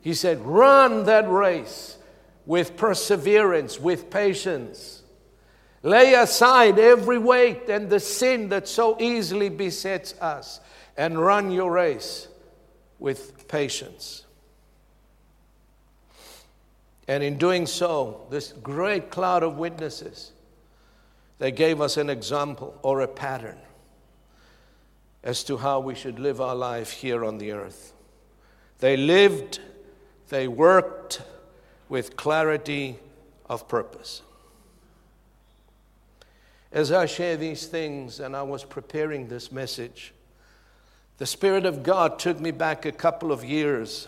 He 0.00 0.14
said, 0.14 0.40
Run 0.40 1.04
that 1.04 1.30
race 1.30 1.98
with 2.48 2.78
perseverance, 2.78 3.78
with 3.78 4.08
patience. 4.08 5.02
Lay 5.82 6.14
aside 6.14 6.78
every 6.78 7.18
weight 7.18 7.68
and 7.68 7.90
the 7.90 8.00
sin 8.00 8.48
that 8.48 8.66
so 8.66 8.96
easily 8.98 9.50
besets 9.50 10.14
us, 10.14 10.58
and 10.96 11.20
run 11.20 11.50
your 11.50 11.70
race 11.70 12.26
with 12.98 13.46
patience. 13.48 14.24
And 17.06 17.22
in 17.22 17.36
doing 17.36 17.66
so, 17.66 18.26
this 18.30 18.52
great 18.62 19.10
cloud 19.10 19.42
of 19.42 19.58
witnesses, 19.58 20.32
they 21.38 21.52
gave 21.52 21.82
us 21.82 21.98
an 21.98 22.08
example 22.08 22.78
or 22.82 23.02
a 23.02 23.08
pattern 23.08 23.58
as 25.22 25.44
to 25.44 25.58
how 25.58 25.80
we 25.80 25.94
should 25.94 26.18
live 26.18 26.40
our 26.40 26.56
life 26.56 26.92
here 26.92 27.26
on 27.26 27.36
the 27.36 27.52
earth. 27.52 27.92
They 28.78 28.96
lived, 28.96 29.60
they 30.30 30.48
worked 30.48 31.20
with 31.88 32.16
clarity 32.16 32.98
of 33.46 33.68
purpose. 33.68 34.22
As 36.70 36.92
I 36.92 37.06
share 37.06 37.36
these 37.36 37.66
things 37.66 38.20
and 38.20 38.36
I 38.36 38.42
was 38.42 38.64
preparing 38.64 39.28
this 39.28 39.50
message, 39.50 40.12
the 41.16 41.26
Spirit 41.26 41.64
of 41.64 41.82
God 41.82 42.18
took 42.18 42.38
me 42.38 42.50
back 42.50 42.84
a 42.84 42.92
couple 42.92 43.32
of 43.32 43.42
years 43.42 44.06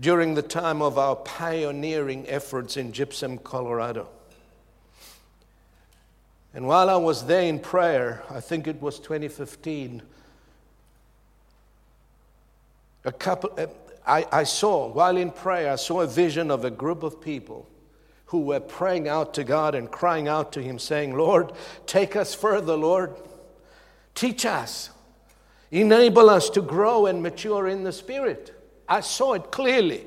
during 0.00 0.34
the 0.34 0.42
time 0.42 0.82
of 0.82 0.98
our 0.98 1.14
pioneering 1.14 2.26
efforts 2.28 2.76
in 2.76 2.90
Gypsum, 2.90 3.38
Colorado. 3.38 4.08
And 6.52 6.66
while 6.66 6.90
I 6.90 6.96
was 6.96 7.26
there 7.26 7.42
in 7.42 7.60
prayer, 7.60 8.22
I 8.28 8.40
think 8.40 8.66
it 8.66 8.82
was 8.82 8.98
2015, 8.98 10.02
a 13.04 13.12
couple, 13.12 13.52
uh, 13.56 13.66
I, 14.06 14.26
I 14.32 14.44
saw, 14.44 14.88
while 14.88 15.16
in 15.16 15.30
prayer, 15.30 15.72
I 15.72 15.76
saw 15.76 16.00
a 16.00 16.06
vision 16.06 16.50
of 16.50 16.64
a 16.64 16.70
group 16.70 17.02
of 17.02 17.20
people 17.20 17.68
who 18.26 18.40
were 18.40 18.60
praying 18.60 19.08
out 19.08 19.34
to 19.34 19.44
God 19.44 19.74
and 19.74 19.90
crying 19.90 20.28
out 20.28 20.52
to 20.52 20.62
Him, 20.62 20.78
saying, 20.78 21.16
Lord, 21.16 21.52
take 21.86 22.14
us 22.16 22.34
further, 22.34 22.76
Lord. 22.76 23.14
Teach 24.14 24.46
us. 24.46 24.90
Enable 25.70 26.30
us 26.30 26.50
to 26.50 26.62
grow 26.62 27.06
and 27.06 27.22
mature 27.22 27.68
in 27.68 27.84
the 27.84 27.92
Spirit. 27.92 28.54
I 28.88 29.00
saw 29.00 29.34
it 29.34 29.50
clearly, 29.50 30.06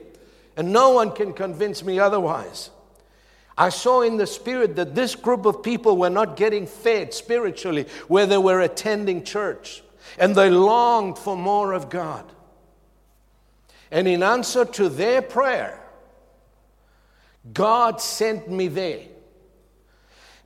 and 0.57 0.73
no 0.73 0.91
one 0.91 1.11
can 1.11 1.33
convince 1.33 1.83
me 1.83 1.99
otherwise. 1.99 2.69
I 3.57 3.69
saw 3.69 4.01
in 4.01 4.17
the 4.17 4.27
spirit 4.27 4.75
that 4.77 4.95
this 4.95 5.15
group 5.15 5.45
of 5.45 5.61
people 5.61 5.95
were 5.95 6.09
not 6.09 6.35
getting 6.37 6.65
fed 6.65 7.13
spiritually 7.13 7.85
where 8.07 8.25
they 8.25 8.37
were 8.37 8.61
attending 8.61 9.23
church, 9.23 9.83
and 10.17 10.35
they 10.35 10.49
longed 10.49 11.17
for 11.17 11.37
more 11.37 11.73
of 11.73 11.89
God. 11.89 12.29
And 13.93 14.07
in 14.07 14.23
answer 14.23 14.65
to 14.65 14.89
their 14.89 15.21
prayer, 15.21 15.79
God 17.53 18.01
sent 18.01 18.49
me 18.49 18.67
there. 18.67 19.01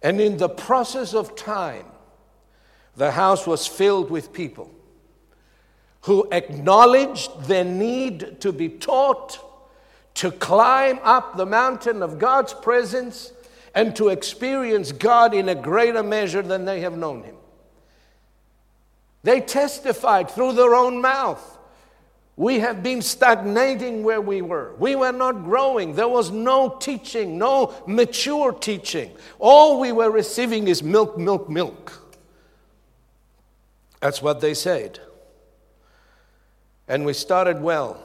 And 0.04 0.20
in 0.20 0.36
the 0.36 0.50
process 0.50 1.14
of 1.14 1.34
time, 1.38 1.86
the 2.98 3.12
house 3.12 3.48
was 3.48 3.66
filled 3.66 4.12
with 4.12 4.34
people 4.34 4.70
who 6.02 6.28
acknowledged 6.34 7.46
their 7.46 7.64
need 7.64 8.42
to 8.42 8.52
be 8.52 8.68
taught 8.68 9.40
to 10.16 10.30
climb 10.30 11.00
up 11.04 11.38
the 11.38 11.46
mountain 11.46 12.04
of 12.04 12.20
God's 12.20 12.54
presence 12.54 13.32
and 13.74 13.96
to 13.96 14.10
experience 14.10 14.92
God 14.92 15.34
in 15.34 15.48
a 15.48 15.56
greater 15.56 16.04
measure 16.04 16.42
than 16.42 16.66
they 16.66 16.82
have 16.82 16.98
known 16.98 17.24
Him. 17.24 17.36
They 19.24 19.40
testified 19.40 20.30
through 20.30 20.52
their 20.54 20.76
own 20.76 21.00
mouth. 21.02 21.57
We 22.38 22.60
have 22.60 22.84
been 22.84 23.02
stagnating 23.02 24.04
where 24.04 24.21
we 24.21 24.43
were. 24.43 24.76
We 24.78 24.95
were 24.95 25.12
not 25.12 25.43
growing. 25.43 25.95
There 25.95 26.08
was 26.08 26.30
no 26.30 26.78
teaching, 26.80 27.39
no 27.39 27.73
mature 27.88 28.54
teaching. 28.54 29.12
All 29.39 29.80
we 29.80 29.91
were 29.91 30.12
receiving 30.12 30.67
is 30.67 30.84
milk, 30.84 31.17
milk, 31.17 31.50
milk. 31.50 32.15
That's 34.02 34.21
what 34.21 34.39
they 34.39 34.54
said. 34.54 35.00
And 36.88 37.06
we 37.06 37.13
started 37.13 37.60
well. 37.60 38.04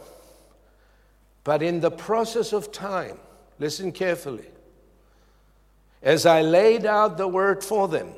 But 1.44 1.62
in 1.62 1.80
the 1.80 1.90
process 1.90 2.54
of 2.54 2.72
time, 2.72 3.18
listen 3.58 3.92
carefully, 3.92 4.46
as 6.02 6.24
I 6.24 6.40
laid 6.40 6.86
out 6.86 7.18
the 7.18 7.28
word 7.28 7.62
for 7.62 7.86
them, 7.86 8.08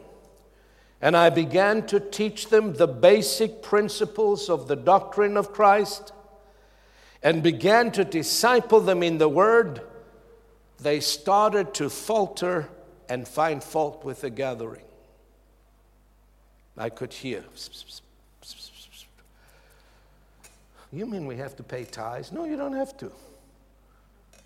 and 1.04 1.14
I 1.14 1.28
began 1.28 1.86
to 1.88 2.00
teach 2.00 2.48
them 2.48 2.72
the 2.72 2.88
basic 2.88 3.60
principles 3.60 4.48
of 4.48 4.68
the 4.68 4.74
doctrine 4.74 5.36
of 5.36 5.52
Christ, 5.52 6.14
and 7.22 7.42
began 7.42 7.92
to 7.92 8.04
disciple 8.04 8.80
them 8.80 9.02
in 9.02 9.18
the 9.18 9.28
word, 9.28 9.82
they 10.80 11.00
started 11.00 11.74
to 11.74 11.90
falter 11.90 12.70
and 13.06 13.28
find 13.28 13.62
fault 13.62 14.02
with 14.02 14.22
the 14.22 14.30
gathering. 14.30 14.86
I 16.78 16.88
could 16.88 17.12
hear. 17.12 17.44
You 20.90 21.04
mean 21.04 21.26
we 21.26 21.36
have 21.36 21.54
to 21.56 21.62
pay 21.62 21.84
tithes? 21.84 22.32
No, 22.32 22.46
you 22.46 22.56
don't 22.56 22.72
have 22.72 22.96
to. 22.96 23.12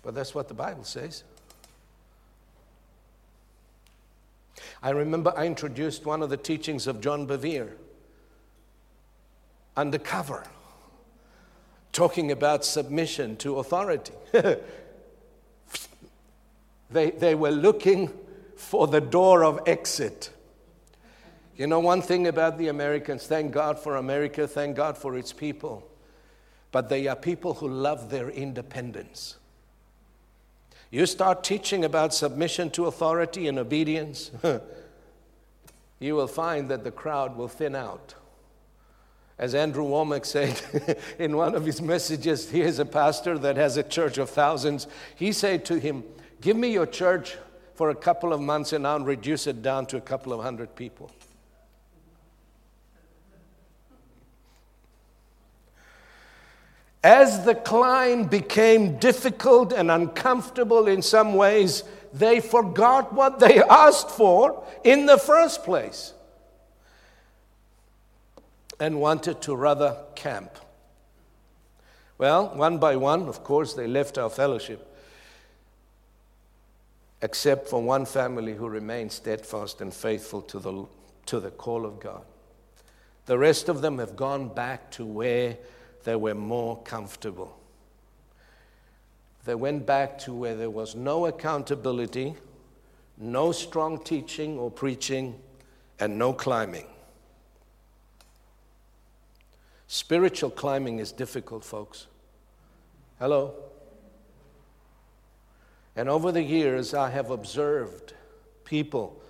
But 0.03 0.13
that's 0.13 0.35
what 0.35 0.49
the 0.49 0.53
Bible 0.53 0.83
says. 0.83 1.23
I 4.81 4.91
remember 4.91 5.33
I 5.35 5.45
introduced 5.45 6.05
one 6.05 6.21
of 6.21 6.29
the 6.29 6.37
teachings 6.37 6.87
of 6.87 7.01
John 7.01 7.27
Bevere, 7.27 7.71
undercover, 9.75 10.45
talking 11.91 12.31
about 12.31 12.65
submission 12.65 13.35
to 13.37 13.59
authority. 13.59 14.13
they, 16.91 17.11
they 17.11 17.35
were 17.35 17.51
looking 17.51 18.11
for 18.55 18.87
the 18.87 19.01
door 19.01 19.43
of 19.43 19.61
exit. 19.65 20.31
You 21.55 21.67
know, 21.67 21.79
one 21.79 22.01
thing 22.01 22.27
about 22.27 22.57
the 22.57 22.69
Americans, 22.69 23.27
thank 23.27 23.51
God 23.51 23.77
for 23.77 23.97
America, 23.97 24.47
thank 24.47 24.75
God 24.75 24.97
for 24.97 25.17
its 25.17 25.33
people 25.33 25.89
but 26.71 26.89
they 26.89 27.07
are 27.07 27.15
people 27.15 27.55
who 27.55 27.67
love 27.67 28.09
their 28.09 28.29
independence. 28.29 29.37
You 30.91 31.05
start 31.05 31.43
teaching 31.43 31.85
about 31.85 32.13
submission 32.13 32.71
to 32.71 32.85
authority 32.85 33.47
and 33.47 33.59
obedience, 33.59 34.31
you 35.99 36.15
will 36.15 36.27
find 36.27 36.69
that 36.69 36.83
the 36.83 36.91
crowd 36.91 37.37
will 37.37 37.47
thin 37.47 37.75
out. 37.75 38.15
As 39.37 39.55
Andrew 39.55 39.85
Wommack 39.85 40.25
said 40.25 40.97
in 41.19 41.37
one 41.37 41.55
of 41.55 41.65
his 41.65 41.81
messages, 41.81 42.49
he 42.49 42.61
is 42.61 42.79
a 42.79 42.85
pastor 42.85 43.37
that 43.37 43.55
has 43.55 43.77
a 43.77 43.83
church 43.83 44.17
of 44.17 44.29
thousands. 44.29 44.87
He 45.15 45.31
said 45.31 45.63
to 45.65 45.79
him, 45.79 46.03
Give 46.41 46.57
me 46.57 46.73
your 46.73 46.85
church 46.85 47.37
for 47.75 47.89
a 47.89 47.95
couple 47.95 48.33
of 48.33 48.41
months 48.41 48.73
and 48.73 48.85
I'll 48.85 48.99
reduce 48.99 49.47
it 49.47 49.61
down 49.61 49.85
to 49.87 49.97
a 49.97 50.01
couple 50.01 50.33
of 50.33 50.41
hundred 50.41 50.75
people. 50.75 51.09
As 57.03 57.45
the 57.45 57.55
climb 57.55 58.25
became 58.25 58.97
difficult 58.97 59.71
and 59.71 59.89
uncomfortable 59.89 60.87
in 60.87 61.01
some 61.01 61.33
ways, 61.33 61.83
they 62.13 62.39
forgot 62.41 63.13
what 63.13 63.39
they 63.39 63.61
asked 63.69 64.09
for 64.09 64.63
in 64.83 65.05
the 65.05 65.17
first 65.17 65.63
place 65.63 66.13
and 68.79 68.99
wanted 68.99 69.41
to 69.41 69.55
rather 69.55 69.97
camp. 70.15 70.51
Well, 72.17 72.49
one 72.49 72.79
by 72.79 72.97
one, 72.97 73.27
of 73.27 73.43
course, 73.43 73.73
they 73.73 73.87
left 73.87 74.17
our 74.17 74.29
fellowship, 74.29 74.85
except 77.21 77.69
for 77.69 77.81
one 77.81 78.05
family 78.05 78.53
who 78.53 78.67
remained 78.67 79.13
steadfast 79.13 79.79
and 79.79 79.93
faithful 79.93 80.41
to 80.43 80.59
the, 80.59 80.85
to 81.27 81.39
the 81.39 81.51
call 81.51 81.85
of 81.85 82.01
God. 82.01 82.23
The 83.25 83.37
rest 83.37 83.69
of 83.69 83.81
them 83.81 83.99
have 83.99 84.17
gone 84.17 84.49
back 84.49 84.91
to 84.91 85.05
where 85.05 85.57
they 86.03 86.15
were 86.15 86.35
more 86.35 86.81
comfortable. 86.83 87.57
They 89.45 89.55
went 89.55 89.85
back 89.85 90.19
to 90.19 90.33
where 90.33 90.55
there 90.55 90.69
was 90.69 90.95
no 90.95 91.25
accountability, 91.25 92.35
no 93.17 93.51
strong 93.51 94.03
teaching 94.03 94.57
or 94.57 94.69
preaching, 94.69 95.39
and 95.99 96.17
no 96.17 96.33
climbing. 96.33 96.87
Spiritual 99.87 100.51
climbing 100.51 100.99
is 100.99 101.11
difficult, 101.11 101.65
folks. 101.65 102.07
Hello? 103.17 103.55
And 105.95 106.07
over 106.07 106.31
the 106.31 106.43
years, 106.43 106.93
I 106.93 107.09
have 107.09 107.31
observed 107.31 108.13
people 108.63 109.21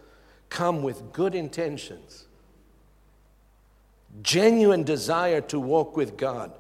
come 0.50 0.84
with 0.84 1.14
good 1.14 1.34
intentions, 1.34 2.28
genuine 4.22 4.84
desire 4.84 5.42
to 5.42 5.60
walk 5.60 5.96
with 5.96 6.18
God. 6.18 6.52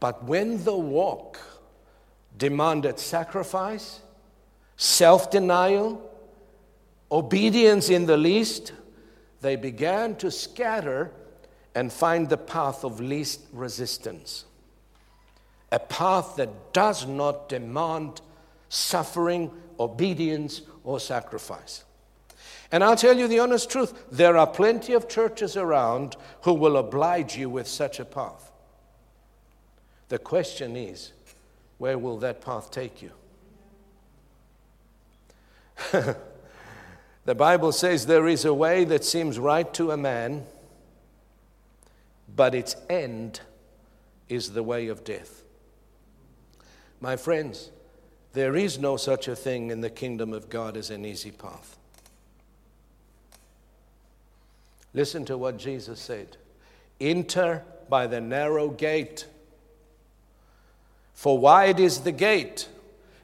But 0.00 0.24
when 0.24 0.62
the 0.64 0.76
walk 0.76 1.38
demanded 2.36 2.98
sacrifice, 2.98 4.00
self 4.76 5.30
denial, 5.30 6.10
obedience 7.10 7.88
in 7.88 8.06
the 8.06 8.16
least, 8.16 8.72
they 9.40 9.56
began 9.56 10.16
to 10.16 10.30
scatter 10.30 11.12
and 11.74 11.92
find 11.92 12.28
the 12.28 12.36
path 12.36 12.84
of 12.84 13.00
least 13.00 13.40
resistance. 13.52 14.44
A 15.72 15.78
path 15.78 16.36
that 16.36 16.72
does 16.72 17.06
not 17.06 17.48
demand 17.48 18.20
suffering, 18.68 19.50
obedience, 19.78 20.62
or 20.84 21.00
sacrifice. 21.00 21.85
And 22.72 22.82
I'll 22.82 22.96
tell 22.96 23.16
you 23.16 23.28
the 23.28 23.38
honest 23.38 23.70
truth 23.70 24.06
there 24.10 24.36
are 24.36 24.46
plenty 24.46 24.92
of 24.92 25.08
churches 25.08 25.56
around 25.56 26.16
who 26.42 26.54
will 26.54 26.76
oblige 26.76 27.36
you 27.36 27.48
with 27.48 27.68
such 27.68 28.00
a 28.00 28.04
path. 28.04 28.50
The 30.08 30.18
question 30.18 30.76
is, 30.76 31.12
where 31.78 31.98
will 31.98 32.18
that 32.18 32.40
path 32.40 32.70
take 32.70 33.02
you? 33.02 33.10
the 37.24 37.34
Bible 37.34 37.72
says 37.72 38.06
there 38.06 38.28
is 38.28 38.44
a 38.44 38.54
way 38.54 38.84
that 38.84 39.04
seems 39.04 39.38
right 39.38 39.72
to 39.74 39.90
a 39.90 39.96
man, 39.96 40.44
but 42.34 42.54
its 42.54 42.76
end 42.88 43.40
is 44.28 44.52
the 44.52 44.62
way 44.62 44.88
of 44.88 45.04
death. 45.04 45.42
My 47.00 47.16
friends, 47.16 47.70
there 48.32 48.56
is 48.56 48.78
no 48.78 48.96
such 48.96 49.28
a 49.28 49.36
thing 49.36 49.70
in 49.70 49.80
the 49.80 49.90
kingdom 49.90 50.32
of 50.32 50.48
God 50.48 50.76
as 50.76 50.90
an 50.90 51.04
easy 51.04 51.30
path. 51.30 51.76
Listen 54.96 55.26
to 55.26 55.36
what 55.36 55.58
Jesus 55.58 56.00
said 56.00 56.38
Enter 57.00 57.62
by 57.88 58.08
the 58.08 58.20
narrow 58.20 58.70
gate. 58.70 59.26
For 61.12 61.38
wide 61.38 61.78
is 61.78 62.00
the 62.00 62.12
gate, 62.12 62.68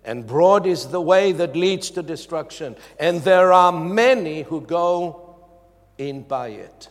and 0.05 0.27
broad 0.27 0.67
is 0.67 0.89
the 0.89 1.01
way 1.01 1.33
that 1.33 1.57
leads 1.57 1.91
to 1.93 2.03
destruction, 2.03 2.77
and 2.99 3.23
there 3.23 3.53
are 3.53 3.73
many 3.73 4.43
who 4.43 4.61
go 4.61 5.37
in 5.99 6.23
by 6.23 6.49
it. 6.49 6.89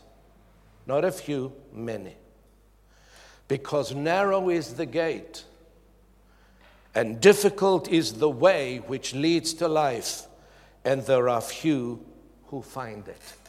Not 0.87 1.05
a 1.05 1.11
few, 1.11 1.53
many. 1.71 2.15
Because 3.47 3.93
narrow 3.93 4.49
is 4.49 4.73
the 4.75 4.85
gate, 4.85 5.43
and 6.93 7.21
difficult 7.21 7.87
is 7.87 8.13
the 8.13 8.29
way 8.29 8.77
which 8.87 9.13
leads 9.13 9.53
to 9.55 9.67
life, 9.67 10.23
and 10.83 11.03
there 11.03 11.29
are 11.29 11.41
few 11.41 12.03
who 12.47 12.61
find 12.61 13.07
it. 13.07 13.40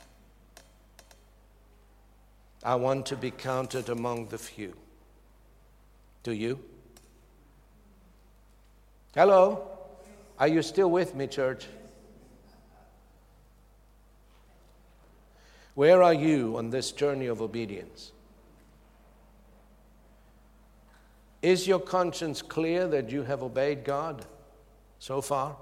I 2.65 2.77
want 2.77 3.07
to 3.07 3.17
be 3.17 3.31
counted 3.31 3.89
among 3.89 4.27
the 4.27 4.39
few. 4.39 4.75
Do 6.23 6.33
you? 6.33 6.61
Hello? 9.15 9.69
Are 10.39 10.49
you 10.49 10.63
still 10.63 10.91
with 10.91 11.15
me, 11.15 11.27
church? 11.27 11.67
Where 15.75 16.03
are 16.03 16.15
you 16.15 16.57
on 16.57 16.71
this 16.71 16.93
journey 16.93 17.27
of 17.27 17.43
obedience? 17.43 18.13
Is 21.41 21.67
your 21.67 21.81
conscience 21.81 22.43
clear 22.43 22.87
that 22.89 23.11
you 23.11 23.25
have 23.25 23.43
obeyed 23.43 23.83
God 23.83 24.25
so 25.01 25.21
far? 25.21 25.57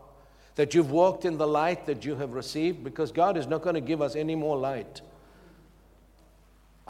That 0.56 0.74
you've 0.74 0.90
walked 0.90 1.24
in 1.24 1.38
the 1.38 1.46
light 1.46 1.86
that 1.86 2.04
you 2.04 2.16
have 2.16 2.32
received? 2.32 2.84
Because 2.84 3.10
God 3.12 3.38
is 3.38 3.46
not 3.46 3.62
going 3.62 3.76
to 3.76 3.80
give 3.80 4.02
us 4.02 4.14
any 4.14 4.34
more 4.34 4.58
light 4.58 5.00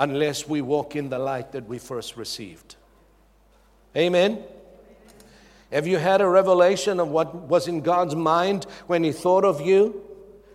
unless 0.01 0.49
we 0.49 0.63
walk 0.63 0.97
in 0.97 1.11
the 1.11 1.19
light 1.19 1.53
that 1.53 1.69
we 1.69 1.79
first 1.79 2.17
received. 2.17 2.77
Amen? 3.95 4.43
Have 5.71 5.87
you 5.87 5.99
had 5.99 6.23
a 6.23 6.27
revelation 6.27 6.99
of 6.99 7.09
what 7.09 7.35
was 7.35 7.69
in 7.69 7.83
God's 7.83 8.17
mind 8.17 8.65
when 8.87 9.05
He 9.05 9.13
thought 9.13 9.45
of 9.45 9.61
you, 9.61 10.03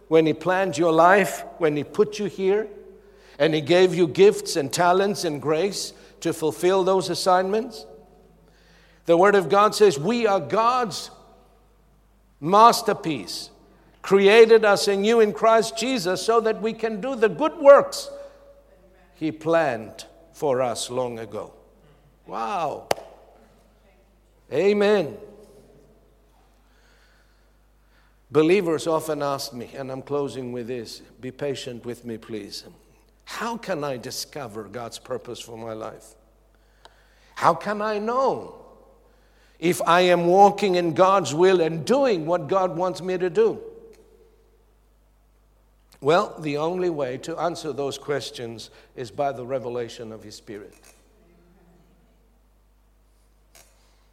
when 0.07 0.25
He 0.25 0.33
planned 0.33 0.79
your 0.79 0.91
life, 0.91 1.43
when 1.59 1.77
He 1.77 1.83
put 1.83 2.17
you 2.17 2.25
here, 2.25 2.67
and 3.37 3.53
He 3.53 3.61
gave 3.61 3.93
you 3.93 4.07
gifts 4.07 4.55
and 4.55 4.73
talents 4.73 5.23
and 5.23 5.39
grace 5.39 5.93
to 6.21 6.33
fulfill 6.33 6.83
those 6.83 7.11
assignments? 7.11 7.85
The 9.05 9.15
Word 9.15 9.35
of 9.35 9.47
God 9.47 9.75
says, 9.75 9.99
We 9.99 10.25
are 10.25 10.39
God's 10.39 11.11
masterpiece, 12.41 13.51
created 14.01 14.65
us 14.65 14.87
anew 14.87 15.19
in 15.19 15.33
Christ 15.33 15.77
Jesus 15.77 16.25
so 16.25 16.41
that 16.41 16.63
we 16.63 16.73
can 16.73 16.99
do 16.99 17.15
the 17.15 17.29
good 17.29 17.55
works 17.57 18.09
he 19.15 19.31
planned 19.31 20.05
for 20.33 20.61
us 20.61 20.89
long 20.89 21.19
ago. 21.19 21.53
Wow. 22.27 22.89
Amen. 24.51 25.17
Believers 28.31 28.85
often 28.85 29.21
ask 29.23 29.53
me, 29.53 29.69
and 29.75 29.91
I'm 29.91 30.01
closing 30.01 30.51
with 30.51 30.67
this 30.67 30.99
be 31.21 31.31
patient 31.31 31.85
with 31.85 32.05
me, 32.05 32.17
please. 32.17 32.65
How 33.23 33.57
can 33.57 33.83
I 33.83 33.97
discover 33.97 34.65
God's 34.65 34.99
purpose 34.99 35.39
for 35.39 35.57
my 35.57 35.73
life? 35.73 36.15
How 37.35 37.53
can 37.53 37.81
I 37.81 37.97
know 37.99 38.55
if 39.59 39.81
I 39.81 40.01
am 40.01 40.27
walking 40.27 40.75
in 40.75 40.93
God's 40.93 41.33
will 41.33 41.61
and 41.61 41.85
doing 41.85 42.25
what 42.25 42.47
God 42.47 42.75
wants 42.75 43.01
me 43.01 43.17
to 43.17 43.29
do? 43.29 43.61
Well, 46.05 46.35
the 46.37 46.57
only 46.57 46.91
way 46.91 47.17
to 47.17 47.35
answer 47.39 47.73
those 47.73 47.97
questions 47.97 48.69
is 48.95 49.09
by 49.09 49.31
the 49.31 49.43
revelation 49.43 50.11
of 50.11 50.21
His 50.21 50.35
Spirit. 50.35 50.75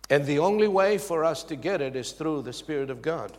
And 0.09 0.25
the 0.25 0.39
only 0.39 0.69
way 0.69 0.97
for 0.97 1.23
us 1.23 1.43
to 1.43 1.55
get 1.55 1.83
it 1.83 1.95
is 1.95 2.13
through 2.13 2.45
the 2.45 2.53
Spirit 2.55 2.89
of 2.89 3.03
God. 3.03 3.37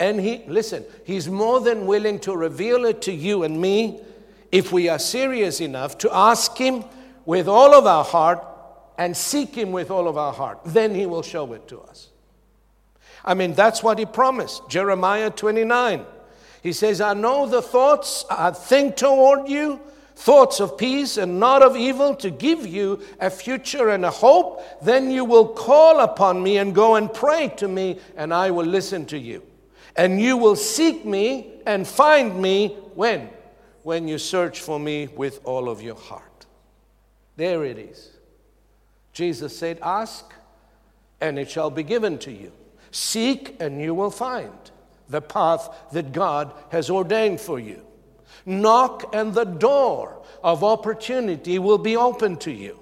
And 0.00 0.18
He, 0.18 0.42
listen, 0.46 0.86
He's 1.04 1.28
more 1.28 1.60
than 1.60 1.86
willing 1.86 2.18
to 2.20 2.34
reveal 2.34 2.86
it 2.86 3.02
to 3.02 3.12
you 3.12 3.42
and 3.42 3.60
me 3.60 4.00
if 4.50 4.72
we 4.72 4.88
are 4.88 4.98
serious 4.98 5.60
enough 5.60 5.98
to 5.98 6.08
ask 6.10 6.56
Him 6.56 6.82
with 7.26 7.46
all 7.46 7.74
of 7.74 7.84
our 7.84 8.04
heart 8.04 8.42
and 8.96 9.14
seek 9.14 9.54
Him 9.54 9.70
with 9.70 9.90
all 9.90 10.08
of 10.08 10.16
our 10.16 10.32
heart. 10.32 10.60
Then 10.64 10.94
He 10.94 11.04
will 11.04 11.20
show 11.20 11.52
it 11.52 11.68
to 11.68 11.78
us. 11.82 12.08
I 13.22 13.34
mean, 13.34 13.52
that's 13.52 13.82
what 13.82 13.98
He 13.98 14.06
promised. 14.06 14.66
Jeremiah 14.70 15.28
29. 15.28 16.06
He 16.62 16.72
says, 16.72 17.00
I 17.00 17.14
know 17.14 17.46
the 17.46 17.62
thoughts 17.62 18.24
I 18.30 18.50
think 18.50 18.96
toward 18.96 19.48
you, 19.48 19.80
thoughts 20.16 20.60
of 20.60 20.76
peace 20.76 21.16
and 21.16 21.38
not 21.38 21.62
of 21.62 21.76
evil, 21.76 22.14
to 22.16 22.30
give 22.30 22.66
you 22.66 23.00
a 23.20 23.30
future 23.30 23.90
and 23.90 24.04
a 24.04 24.10
hope. 24.10 24.62
Then 24.82 25.10
you 25.10 25.24
will 25.24 25.48
call 25.48 26.00
upon 26.00 26.42
me 26.42 26.58
and 26.58 26.74
go 26.74 26.96
and 26.96 27.12
pray 27.12 27.48
to 27.58 27.68
me, 27.68 28.00
and 28.16 28.34
I 28.34 28.50
will 28.50 28.66
listen 28.66 29.06
to 29.06 29.18
you. 29.18 29.42
And 29.96 30.20
you 30.20 30.36
will 30.36 30.56
seek 30.56 31.04
me 31.04 31.60
and 31.66 31.86
find 31.86 32.40
me 32.40 32.76
when? 32.94 33.30
When 33.82 34.08
you 34.08 34.18
search 34.18 34.60
for 34.60 34.78
me 34.78 35.06
with 35.06 35.40
all 35.44 35.68
of 35.68 35.82
your 35.82 35.96
heart. 35.96 36.46
There 37.36 37.64
it 37.64 37.78
is. 37.78 38.10
Jesus 39.12 39.56
said, 39.56 39.78
Ask, 39.82 40.32
and 41.20 41.38
it 41.38 41.50
shall 41.50 41.70
be 41.70 41.84
given 41.84 42.18
to 42.18 42.32
you. 42.32 42.52
Seek, 42.90 43.56
and 43.60 43.80
you 43.80 43.94
will 43.94 44.10
find 44.10 44.52
the 45.08 45.20
path 45.20 45.68
that 45.92 46.12
God 46.12 46.52
has 46.70 46.90
ordained 46.90 47.40
for 47.40 47.58
you. 47.58 47.82
Knock, 48.44 49.14
and 49.14 49.34
the 49.34 49.44
door 49.44 50.22
of 50.42 50.62
opportunity 50.62 51.58
will 51.58 51.78
be 51.78 51.96
open 51.96 52.36
to 52.38 52.52
you. 52.52 52.78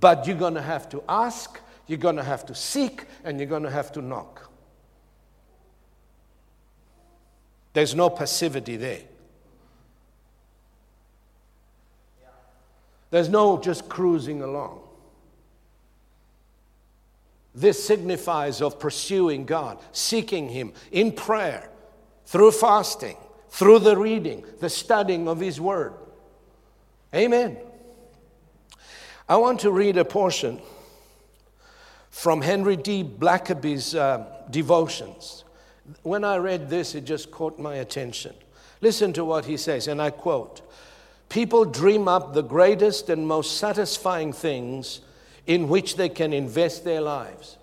But 0.00 0.26
you're 0.26 0.36
going 0.36 0.54
to 0.54 0.62
have 0.62 0.88
to 0.90 1.02
ask, 1.08 1.60
you're 1.86 1.98
going 1.98 2.16
to 2.16 2.22
have 2.22 2.46
to 2.46 2.54
seek, 2.54 3.04
and 3.24 3.38
you're 3.38 3.48
going 3.48 3.62
to 3.64 3.70
have 3.70 3.92
to 3.92 4.02
knock. 4.02 4.50
There's 7.72 7.94
no 7.94 8.10
passivity 8.10 8.76
there. 8.76 9.00
There's 13.10 13.28
no 13.28 13.58
just 13.58 13.88
cruising 13.88 14.42
along. 14.42 14.80
This 17.54 17.82
signifies 17.84 18.62
of 18.62 18.78
pursuing 18.78 19.44
God, 19.44 19.78
seeking 19.92 20.48
Him 20.48 20.72
in 20.90 21.12
prayer, 21.12 21.68
through 22.26 22.52
fasting, 22.52 23.16
through 23.50 23.80
the 23.80 23.96
reading, 23.96 24.44
the 24.60 24.70
studying 24.70 25.28
of 25.28 25.40
His 25.40 25.60
Word. 25.60 25.92
Amen. 27.14 27.58
I 29.28 29.36
want 29.36 29.60
to 29.60 29.70
read 29.70 29.98
a 29.98 30.04
portion 30.04 30.60
from 32.10 32.42
Henry 32.42 32.76
T. 32.76 33.02
Blackaby's 33.02 33.94
uh, 33.94 34.24
devotions. 34.50 35.44
When 36.02 36.24
I 36.24 36.36
read 36.36 36.70
this, 36.70 36.94
it 36.94 37.04
just 37.04 37.30
caught 37.30 37.58
my 37.58 37.76
attention. 37.76 38.34
Listen 38.80 39.12
to 39.14 39.24
what 39.24 39.44
he 39.44 39.56
says, 39.56 39.88
and 39.88 40.00
I 40.00 40.10
quote 40.10 40.60
People 41.28 41.64
dream 41.64 42.08
up 42.08 42.34
the 42.34 42.42
greatest 42.42 43.08
and 43.08 43.26
most 43.26 43.56
satisfying 43.56 44.32
things 44.32 45.00
in 45.46 45.68
which 45.68 45.96
they 45.96 46.08
can 46.08 46.32
invest 46.32 46.84
their 46.84 47.00
lives. 47.00 47.58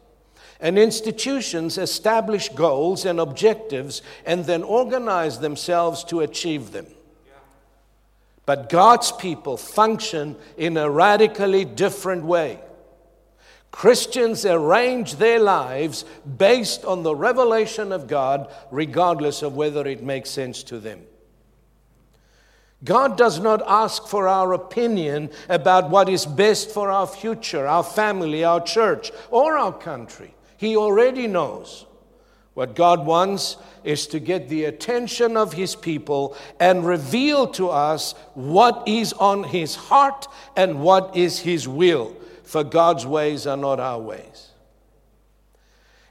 And 0.59 0.77
institutions 0.77 1.77
establish 1.77 2.49
goals 2.49 3.05
and 3.05 3.19
objectives 3.19 4.01
and 4.25 4.45
then 4.45 4.63
organize 4.63 5.39
themselves 5.39 6.03
to 6.05 6.19
achieve 6.19 6.71
them. 6.71 6.87
But 8.45 8.67
God's 8.67 9.11
people 9.11 9.57
function 9.57 10.35
in 10.57 10.75
a 10.75 10.89
radically 10.89 11.65
different 11.65 12.25
way. 12.25 12.59
Christians 13.71 14.45
arrange 14.45 15.15
their 15.15 15.39
lives 15.39 16.03
based 16.37 16.83
on 16.83 17.03
the 17.03 17.15
revelation 17.15 17.91
of 17.91 18.07
God, 18.07 18.51
regardless 18.71 19.43
of 19.43 19.55
whether 19.55 19.85
it 19.87 20.01
makes 20.01 20.31
sense 20.31 20.63
to 20.63 20.79
them. 20.79 21.01
God 22.83 23.17
does 23.17 23.39
not 23.39 23.61
ask 23.67 24.07
for 24.07 24.27
our 24.27 24.53
opinion 24.53 25.29
about 25.49 25.89
what 25.89 26.07
is 26.07 26.25
best 26.25 26.71
for 26.71 26.89
our 26.89 27.07
future, 27.07 27.67
our 27.67 27.83
family, 27.83 28.43
our 28.43 28.61
church, 28.61 29.11
or 29.31 29.57
our 29.57 29.73
country. 29.73 30.33
He 30.55 30.77
already 30.77 31.27
knows. 31.27 31.85
What 32.53 32.75
God 32.75 33.05
wants 33.05 33.57
is 33.83 34.07
to 34.07 34.19
get 34.19 34.49
the 34.49 34.65
attention 34.65 35.37
of 35.37 35.53
His 35.53 35.75
people 35.75 36.35
and 36.59 36.85
reveal 36.85 37.47
to 37.47 37.69
us 37.69 38.13
what 38.33 38.83
is 38.87 39.13
on 39.13 39.43
His 39.43 39.75
heart 39.75 40.27
and 40.55 40.81
what 40.81 41.15
is 41.15 41.39
His 41.39 41.67
will, 41.67 42.15
for 42.43 42.63
God's 42.63 43.05
ways 43.05 43.47
are 43.47 43.57
not 43.57 43.79
our 43.79 43.99
ways. 43.99 44.51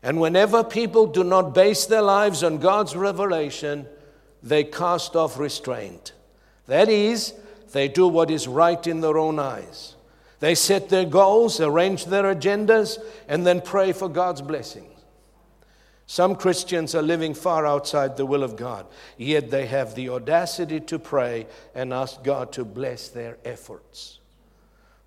And 0.03 0.21
whenever 0.21 0.62
people 0.62 1.07
do 1.07 1.25
not 1.25 1.55
base 1.55 1.87
their 1.87 2.03
lives 2.03 2.43
on 2.43 2.59
God's 2.59 2.95
revelation, 2.95 3.87
they 4.43 4.64
cast 4.64 5.16
off 5.16 5.39
restraint. 5.39 6.12
That 6.69 6.89
is, 6.89 7.35
they 7.73 7.89
do 7.89 8.07
what 8.07 8.31
is 8.31 8.47
right 8.47 8.87
in 8.87 9.01
their 9.01 9.19
own 9.19 9.39
eyes. 9.39 9.97
They 10.41 10.55
set 10.55 10.89
their 10.89 11.05
goals, 11.05 11.61
arrange 11.61 12.05
their 12.05 12.35
agendas, 12.35 12.99
and 13.27 13.45
then 13.45 13.61
pray 13.61 13.93
for 13.93 14.09
God's 14.09 14.41
blessings. 14.41 14.93
Some 16.07 16.37
Christians 16.37 16.95
are 16.95 17.03
living 17.03 17.35
far 17.35 17.66
outside 17.66 18.16
the 18.16 18.25
will 18.25 18.43
of 18.43 18.57
God, 18.57 18.87
yet 19.16 19.51
they 19.51 19.66
have 19.66 19.95
the 19.95 20.09
audacity 20.09 20.81
to 20.81 20.99
pray 20.99 21.47
and 21.75 21.93
ask 21.93 22.23
God 22.23 22.53
to 22.53 22.64
bless 22.64 23.09
their 23.09 23.37
efforts. 23.45 24.19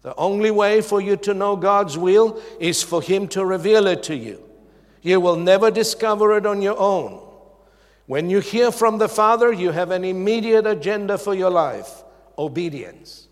The 0.01 0.15
only 0.15 0.51
way 0.51 0.81
for 0.81 0.99
you 0.99 1.15
to 1.17 1.33
know 1.33 1.55
God's 1.55 1.97
will 1.97 2.41
is 2.59 2.83
for 2.83 3.01
Him 3.01 3.27
to 3.29 3.45
reveal 3.45 3.87
it 3.87 4.03
to 4.03 4.15
you. 4.15 4.43
You 5.01 5.19
will 5.19 5.37
never 5.37 5.71
discover 5.71 6.37
it 6.37 6.45
on 6.45 6.61
your 6.61 6.77
own. 6.77 7.30
When 8.11 8.29
you 8.29 8.41
hear 8.41 8.73
from 8.73 8.97
the 8.97 9.07
Father, 9.07 9.53
you 9.53 9.71
have 9.71 9.89
an 9.89 10.03
immediate 10.03 10.67
agenda 10.67 11.17
for 11.17 11.33
your 11.33 11.49
life 11.49 12.03
obedience. 12.37 13.29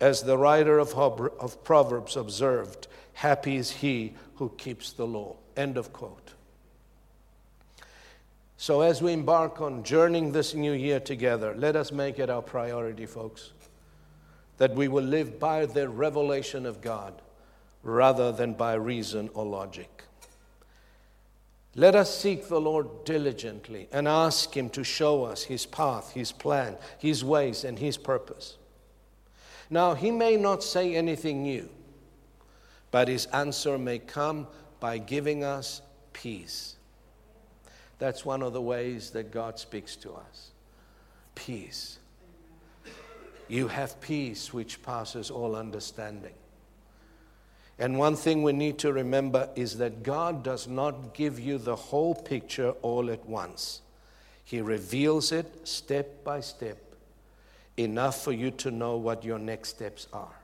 As 0.00 0.22
the 0.22 0.38
writer 0.38 0.78
of, 0.78 1.64
Proverbs 1.64 2.16
observed, 2.16 2.88
happy 3.12 3.56
is 3.56 3.70
he 3.70 4.14
who 4.36 4.48
keeps 4.56 4.92
the 4.92 5.06
law. 5.06 5.36
End 5.54 5.76
of 5.76 5.92
quote. 5.92 6.32
So, 8.56 8.80
as 8.80 9.02
we 9.02 9.12
embark 9.12 9.60
on 9.60 9.84
journeying 9.84 10.32
this 10.32 10.54
new 10.54 10.72
year 10.72 10.98
together, 10.98 11.54
let 11.54 11.76
us 11.76 11.92
make 11.92 12.18
it 12.18 12.30
our 12.30 12.40
priority, 12.40 13.04
folks, 13.04 13.52
that 14.56 14.74
we 14.74 14.88
will 14.88 15.04
live 15.04 15.38
by 15.38 15.66
the 15.66 15.90
revelation 15.90 16.64
of 16.64 16.80
God 16.80 17.20
rather 17.82 18.32
than 18.32 18.54
by 18.54 18.72
reason 18.72 19.28
or 19.34 19.44
logic. 19.44 19.97
Let 21.78 21.94
us 21.94 22.12
seek 22.12 22.48
the 22.48 22.60
Lord 22.60 23.04
diligently 23.04 23.88
and 23.92 24.08
ask 24.08 24.56
Him 24.56 24.68
to 24.70 24.82
show 24.82 25.22
us 25.22 25.44
His 25.44 25.64
path, 25.64 26.12
His 26.12 26.32
plan, 26.32 26.76
His 26.98 27.24
ways, 27.24 27.62
and 27.62 27.78
His 27.78 27.96
purpose. 27.96 28.56
Now, 29.70 29.94
He 29.94 30.10
may 30.10 30.36
not 30.36 30.64
say 30.64 30.96
anything 30.96 31.44
new, 31.44 31.68
but 32.90 33.06
His 33.06 33.26
answer 33.26 33.78
may 33.78 34.00
come 34.00 34.48
by 34.80 34.98
giving 34.98 35.44
us 35.44 35.80
peace. 36.12 36.74
That's 38.00 38.24
one 38.24 38.42
of 38.42 38.52
the 38.52 38.60
ways 38.60 39.10
that 39.10 39.30
God 39.30 39.56
speaks 39.56 39.94
to 39.96 40.14
us 40.14 40.50
peace. 41.36 42.00
You 43.46 43.68
have 43.68 44.00
peace 44.00 44.52
which 44.52 44.82
passes 44.82 45.30
all 45.30 45.54
understanding. 45.54 46.34
And 47.78 47.98
one 47.98 48.16
thing 48.16 48.42
we 48.42 48.52
need 48.52 48.78
to 48.78 48.92
remember 48.92 49.48
is 49.54 49.78
that 49.78 50.02
God 50.02 50.42
does 50.42 50.66
not 50.66 51.14
give 51.14 51.38
you 51.38 51.58
the 51.58 51.76
whole 51.76 52.14
picture 52.14 52.70
all 52.82 53.10
at 53.10 53.24
once. 53.26 53.82
He 54.44 54.60
reveals 54.60 55.30
it 55.30 55.68
step 55.68 56.24
by 56.24 56.40
step, 56.40 56.78
enough 57.76 58.24
for 58.24 58.32
you 58.32 58.50
to 58.52 58.70
know 58.70 58.96
what 58.96 59.24
your 59.24 59.38
next 59.38 59.68
steps 59.68 60.08
are. 60.12 60.34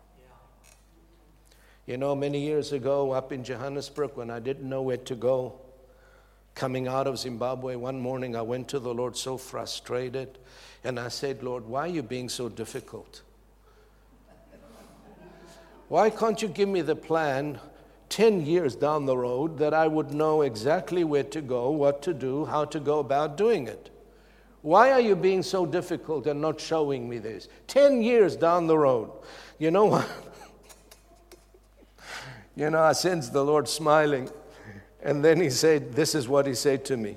You 1.87 1.97
know, 1.97 2.15
many 2.15 2.41
years 2.41 2.73
ago 2.73 3.11
up 3.11 3.33
in 3.33 3.43
Johannesburg, 3.43 4.13
when 4.15 4.31
I 4.31 4.39
didn't 4.39 4.69
know 4.69 4.83
where 4.83 4.97
to 4.99 5.15
go, 5.15 5.61
coming 6.55 6.87
out 6.87 7.07
of 7.07 7.19
Zimbabwe, 7.19 7.75
one 7.75 8.01
morning 8.01 8.37
I 8.37 8.43
went 8.43 8.69
to 8.69 8.79
the 8.79 8.95
Lord 8.95 9.17
so 9.17 9.37
frustrated, 9.37 10.39
and 10.85 11.01
I 11.01 11.09
said, 11.09 11.43
Lord, 11.43 11.67
why 11.67 11.81
are 11.81 11.89
you 11.89 12.03
being 12.03 12.29
so 12.29 12.49
difficult? 12.49 13.23
Why 15.89 16.11
can't 16.11 16.41
you 16.41 16.49
give 16.49 16.69
me 16.69 16.81
the 16.81 16.97
plan 16.97 17.61
10 18.09 18.47
years 18.47 18.77
down 18.77 19.07
the 19.07 19.17
road 19.17 19.59
that 19.59 19.75
I 19.75 19.87
would 19.87 20.13
know 20.13 20.43
exactly 20.43 21.05
where 21.05 21.25
to 21.25 21.41
go, 21.41 21.71
what 21.71 22.03
to 22.03 22.15
do, 22.15 22.45
how 22.45 22.65
to 22.67 22.81
go 22.81 23.01
about 23.01 23.37
doing 23.37 23.67
it? 23.67 23.91
Why 24.63 24.93
are 24.93 25.01
you 25.01 25.15
being 25.15 25.43
so 25.43 25.67
difficult 25.67 26.27
and 26.27 26.41
not 26.41 26.59
showing 26.59 27.09
me 27.09 27.19
this? 27.19 27.49
10 27.67 28.01
years 28.01 28.35
down 28.35 28.67
the 28.67 28.79
road. 28.79 29.11
You 29.59 29.71
know 29.71 29.85
what? 29.85 30.09
you 32.57 32.71
know, 32.71 32.81
I 32.81 32.93
sensed 32.93 33.33
the 33.33 33.45
Lord 33.45 33.69
smiling. 33.69 34.31
And 35.03 35.23
then 35.23 35.39
he 35.39 35.51
said, 35.51 35.93
This 35.93 36.15
is 36.15 36.29
what 36.29 36.47
he 36.47 36.55
said 36.55 36.83
to 36.87 36.97
me. 36.97 37.17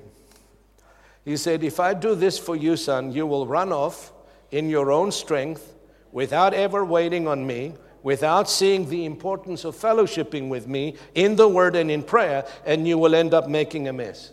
He 1.23 1.37
said, 1.37 1.63
If 1.63 1.79
I 1.79 1.93
do 1.93 2.15
this 2.15 2.37
for 2.37 2.57
you, 2.57 2.75
son, 2.75 3.13
you 3.13 3.25
will 3.25 3.47
run 3.47 3.71
off 3.71 4.11
in 4.51 4.69
your 4.69 4.91
own 4.91 5.11
strength 5.13 5.73
without 6.11 6.53
ever 6.53 6.83
waiting 6.83 7.29
on 7.29 7.47
me 7.47 7.75
without 8.07 8.49
seeing 8.49 8.87
the 8.87 9.03
importance 9.03 9.65
of 9.65 9.75
fellowshipping 9.75 10.47
with 10.47 10.65
me 10.65 10.95
in 11.13 11.35
the 11.35 11.45
Word 11.45 11.75
and 11.75 11.91
in 11.91 12.01
prayer, 12.01 12.47
and 12.65 12.87
you 12.87 12.97
will 12.97 13.13
end 13.13 13.33
up 13.33 13.49
making 13.49 13.89
a 13.89 13.91
mess. 13.91 14.31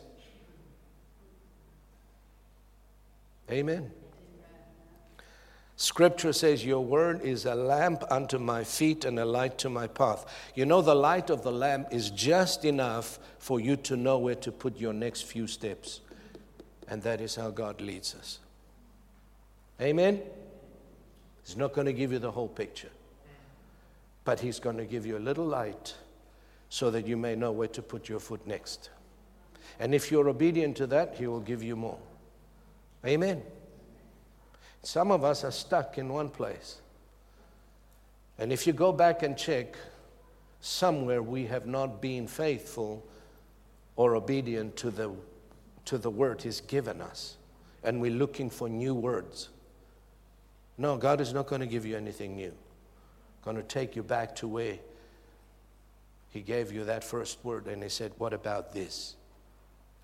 Amen. 3.50 3.90
Scripture 5.74 6.32
says, 6.32 6.64
Your 6.64 6.84
word 6.84 7.22
is 7.22 7.46
a 7.46 7.56
lamp 7.56 8.04
unto 8.12 8.38
my 8.38 8.62
feet 8.62 9.04
and 9.04 9.18
a 9.18 9.24
light 9.24 9.58
to 9.58 9.68
my 9.68 9.88
path. 9.88 10.24
You 10.54 10.66
know, 10.66 10.80
the 10.80 10.94
light 10.94 11.28
of 11.28 11.42
the 11.42 11.50
lamp 11.50 11.88
is 11.90 12.10
just 12.10 12.64
enough 12.64 13.18
for 13.40 13.58
you 13.58 13.74
to 13.78 13.96
know 13.96 14.18
where 14.18 14.36
to 14.36 14.52
put 14.52 14.78
your 14.78 14.92
next 14.92 15.22
few 15.22 15.48
steps. 15.48 16.00
And 16.86 17.02
that 17.02 17.20
is 17.20 17.34
how 17.34 17.50
God 17.50 17.80
leads 17.80 18.14
us. 18.14 18.38
Amen? 19.80 20.22
He's 21.44 21.56
not 21.56 21.72
going 21.72 21.86
to 21.86 21.92
give 21.92 22.12
you 22.12 22.20
the 22.20 22.30
whole 22.30 22.46
picture 22.46 22.90
but 24.24 24.40
He's 24.40 24.58
going 24.58 24.76
to 24.76 24.84
give 24.84 25.06
you 25.06 25.16
a 25.16 25.20
little 25.20 25.46
light 25.46 25.94
so 26.68 26.90
that 26.90 27.06
you 27.06 27.16
may 27.16 27.34
know 27.34 27.52
where 27.52 27.68
to 27.68 27.82
put 27.82 28.08
your 28.08 28.20
foot 28.20 28.46
next. 28.46 28.90
And 29.78 29.94
if 29.94 30.10
you're 30.10 30.28
obedient 30.28 30.76
to 30.78 30.86
that, 30.88 31.14
He 31.16 31.26
will 31.26 31.40
give 31.40 31.62
you 31.62 31.76
more. 31.76 31.98
Amen. 33.06 33.42
Some 34.82 35.10
of 35.10 35.24
us 35.24 35.44
are 35.44 35.50
stuck 35.50 35.98
in 35.98 36.08
one 36.08 36.28
place. 36.28 36.80
And 38.38 38.52
if 38.52 38.66
you 38.66 38.72
go 38.72 38.92
back 38.92 39.22
and 39.22 39.36
check, 39.36 39.76
somewhere 40.60 41.22
we 41.22 41.44
have 41.46 41.66
not 41.66 42.00
been 42.00 42.26
faithful 42.26 43.04
or 43.96 44.16
obedient 44.16 44.76
to 44.76 44.90
the, 44.90 45.12
to 45.84 45.98
the 45.98 46.10
word 46.10 46.42
He's 46.42 46.60
given 46.60 47.00
us. 47.00 47.36
And 47.82 48.00
we're 48.00 48.10
looking 48.10 48.48
for 48.50 48.68
new 48.68 48.94
words. 48.94 49.50
No, 50.78 50.96
God 50.96 51.20
is 51.20 51.32
not 51.32 51.46
going 51.46 51.60
to 51.60 51.66
give 51.66 51.86
you 51.86 51.96
anything 51.96 52.34
new. 52.36 52.52
Going 53.44 53.56
to 53.56 53.62
take 53.62 53.94
you 53.94 54.02
back 54.02 54.34
to 54.36 54.48
where 54.48 54.78
He 56.30 56.40
gave 56.40 56.72
you 56.72 56.84
that 56.84 57.04
first 57.04 57.44
word 57.44 57.66
and 57.66 57.82
He 57.82 57.88
said, 57.88 58.12
What 58.18 58.32
about 58.32 58.72
this? 58.72 59.16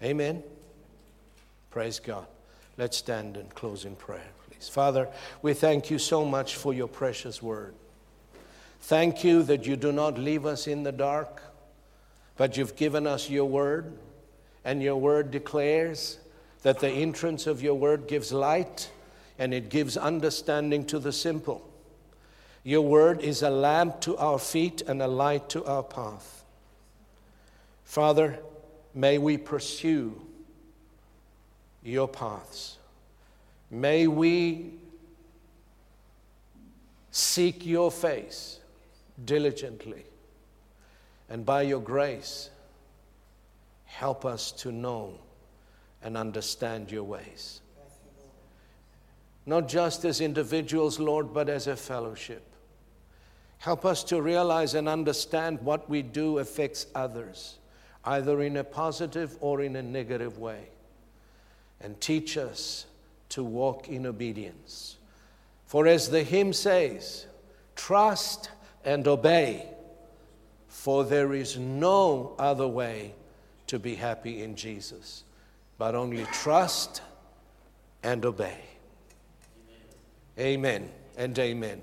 Amen. 0.03 0.43
Praise 1.71 2.01
God. 2.01 2.27
Let's 2.77 2.97
stand 2.97 3.37
and 3.37 3.55
close 3.55 3.85
in 3.85 3.97
prayer, 3.97 4.31
please. 4.49 4.69
Father, 4.69 5.09
we 5.43 5.55
thank 5.55 5.91
you 5.91 5.99
so 5.99 6.25
much 6.25 6.57
for 6.57 6.73
your 6.73 6.89
precious 6.89 7.43
word. 7.43 7.75
Thank 8.83 9.23
you 9.23 9.43
that 9.45 9.67
you 9.67 9.77
do 9.77 9.93
not 9.93 10.19
leave 10.19 10.47
us 10.47 10.67
in 10.67 10.83
the 10.83 10.93
dark, 10.93 11.43
but 12.37 12.57
you've 12.57 12.77
given 12.77 13.07
us 13.07 13.29
your 13.29 13.45
word, 13.45 13.93
and 14.65 14.83
your 14.83 14.97
word 14.97 15.31
declares 15.31 16.19
that 16.63 16.79
the 16.79 16.91
entrance 16.91 17.47
of 17.47 17.63
your 17.63 17.75
word 17.75 18.07
gives 18.09 18.33
light 18.33 18.91
and 19.39 19.55
it 19.55 19.71
gives 19.71 19.97
understanding 19.97 20.85
to 20.87 20.99
the 20.99 21.13
simple. 21.13 21.70
Your 22.63 22.83
word 22.83 23.21
is 23.21 23.43
a 23.43 23.51
lamp 23.51 24.01
to 24.03 24.17
our 24.19 24.39
feet 24.39 24.83
and 24.83 25.01
a 25.01 25.09
light 25.09 25.49
to 25.51 25.65
our 25.65 25.83
path. 25.83 26.45
Father, 27.85 28.39
may 28.95 29.19
we 29.19 29.39
pursue 29.39 30.21
your 31.83 32.07
paths. 32.07 32.77
May 33.71 34.07
we 34.07 34.75
seek 37.11 37.65
your 37.65 37.91
face 37.91 38.61
diligently. 39.25 40.05
And 41.29 41.47
by 41.47 41.63
your 41.63 41.81
grace, 41.81 42.51
help 43.85 44.25
us 44.25 44.53
to 44.53 44.73
know 44.73 45.15
and 46.03 46.17
understand 46.17 46.91
your 46.91 47.05
ways. 47.05 47.61
Not 49.47 49.69
just 49.69 50.05
as 50.05 50.21
individuals, 50.21 50.99
Lord, 50.99 51.33
but 51.33 51.49
as 51.49 51.67
a 51.67 51.77
fellowship. 51.77 52.50
Help 53.61 53.85
us 53.85 54.03
to 54.05 54.23
realize 54.23 54.73
and 54.73 54.89
understand 54.89 55.61
what 55.61 55.89
we 55.89 56.01
do 56.01 56.39
affects 56.39 56.87
others, 56.95 57.59
either 58.07 58.41
in 58.41 58.57
a 58.57 58.65
positive 58.65 59.37
or 59.41 59.61
in 59.61 59.77
a 59.77 59.83
negative 59.83 60.39
way. 60.39 60.69
And 61.83 62.01
teach 62.01 62.39
us 62.39 62.87
to 63.29 63.45
walk 63.45 63.89
in 63.89 64.07
obedience. 64.07 64.97
For 65.67 65.87
as 65.87 66.09
the 66.09 66.23
hymn 66.23 66.55
says, 66.55 67.27
trust 67.77 68.51
and 68.83 69.07
obey, 69.07 69.67
for 70.67 71.05
there 71.05 71.35
is 71.35 71.59
no 71.59 72.35
other 72.39 72.67
way 72.67 73.15
to 73.67 73.79
be 73.79 73.95
happy 73.95 74.43
in 74.43 74.57
Jesus, 74.57 75.25
but 75.77 75.95
only 75.95 76.25
trust 76.33 77.03
and 78.03 78.25
obey. 78.25 78.59
Amen 80.39 80.89
and 81.19 81.39
amen. 81.39 81.83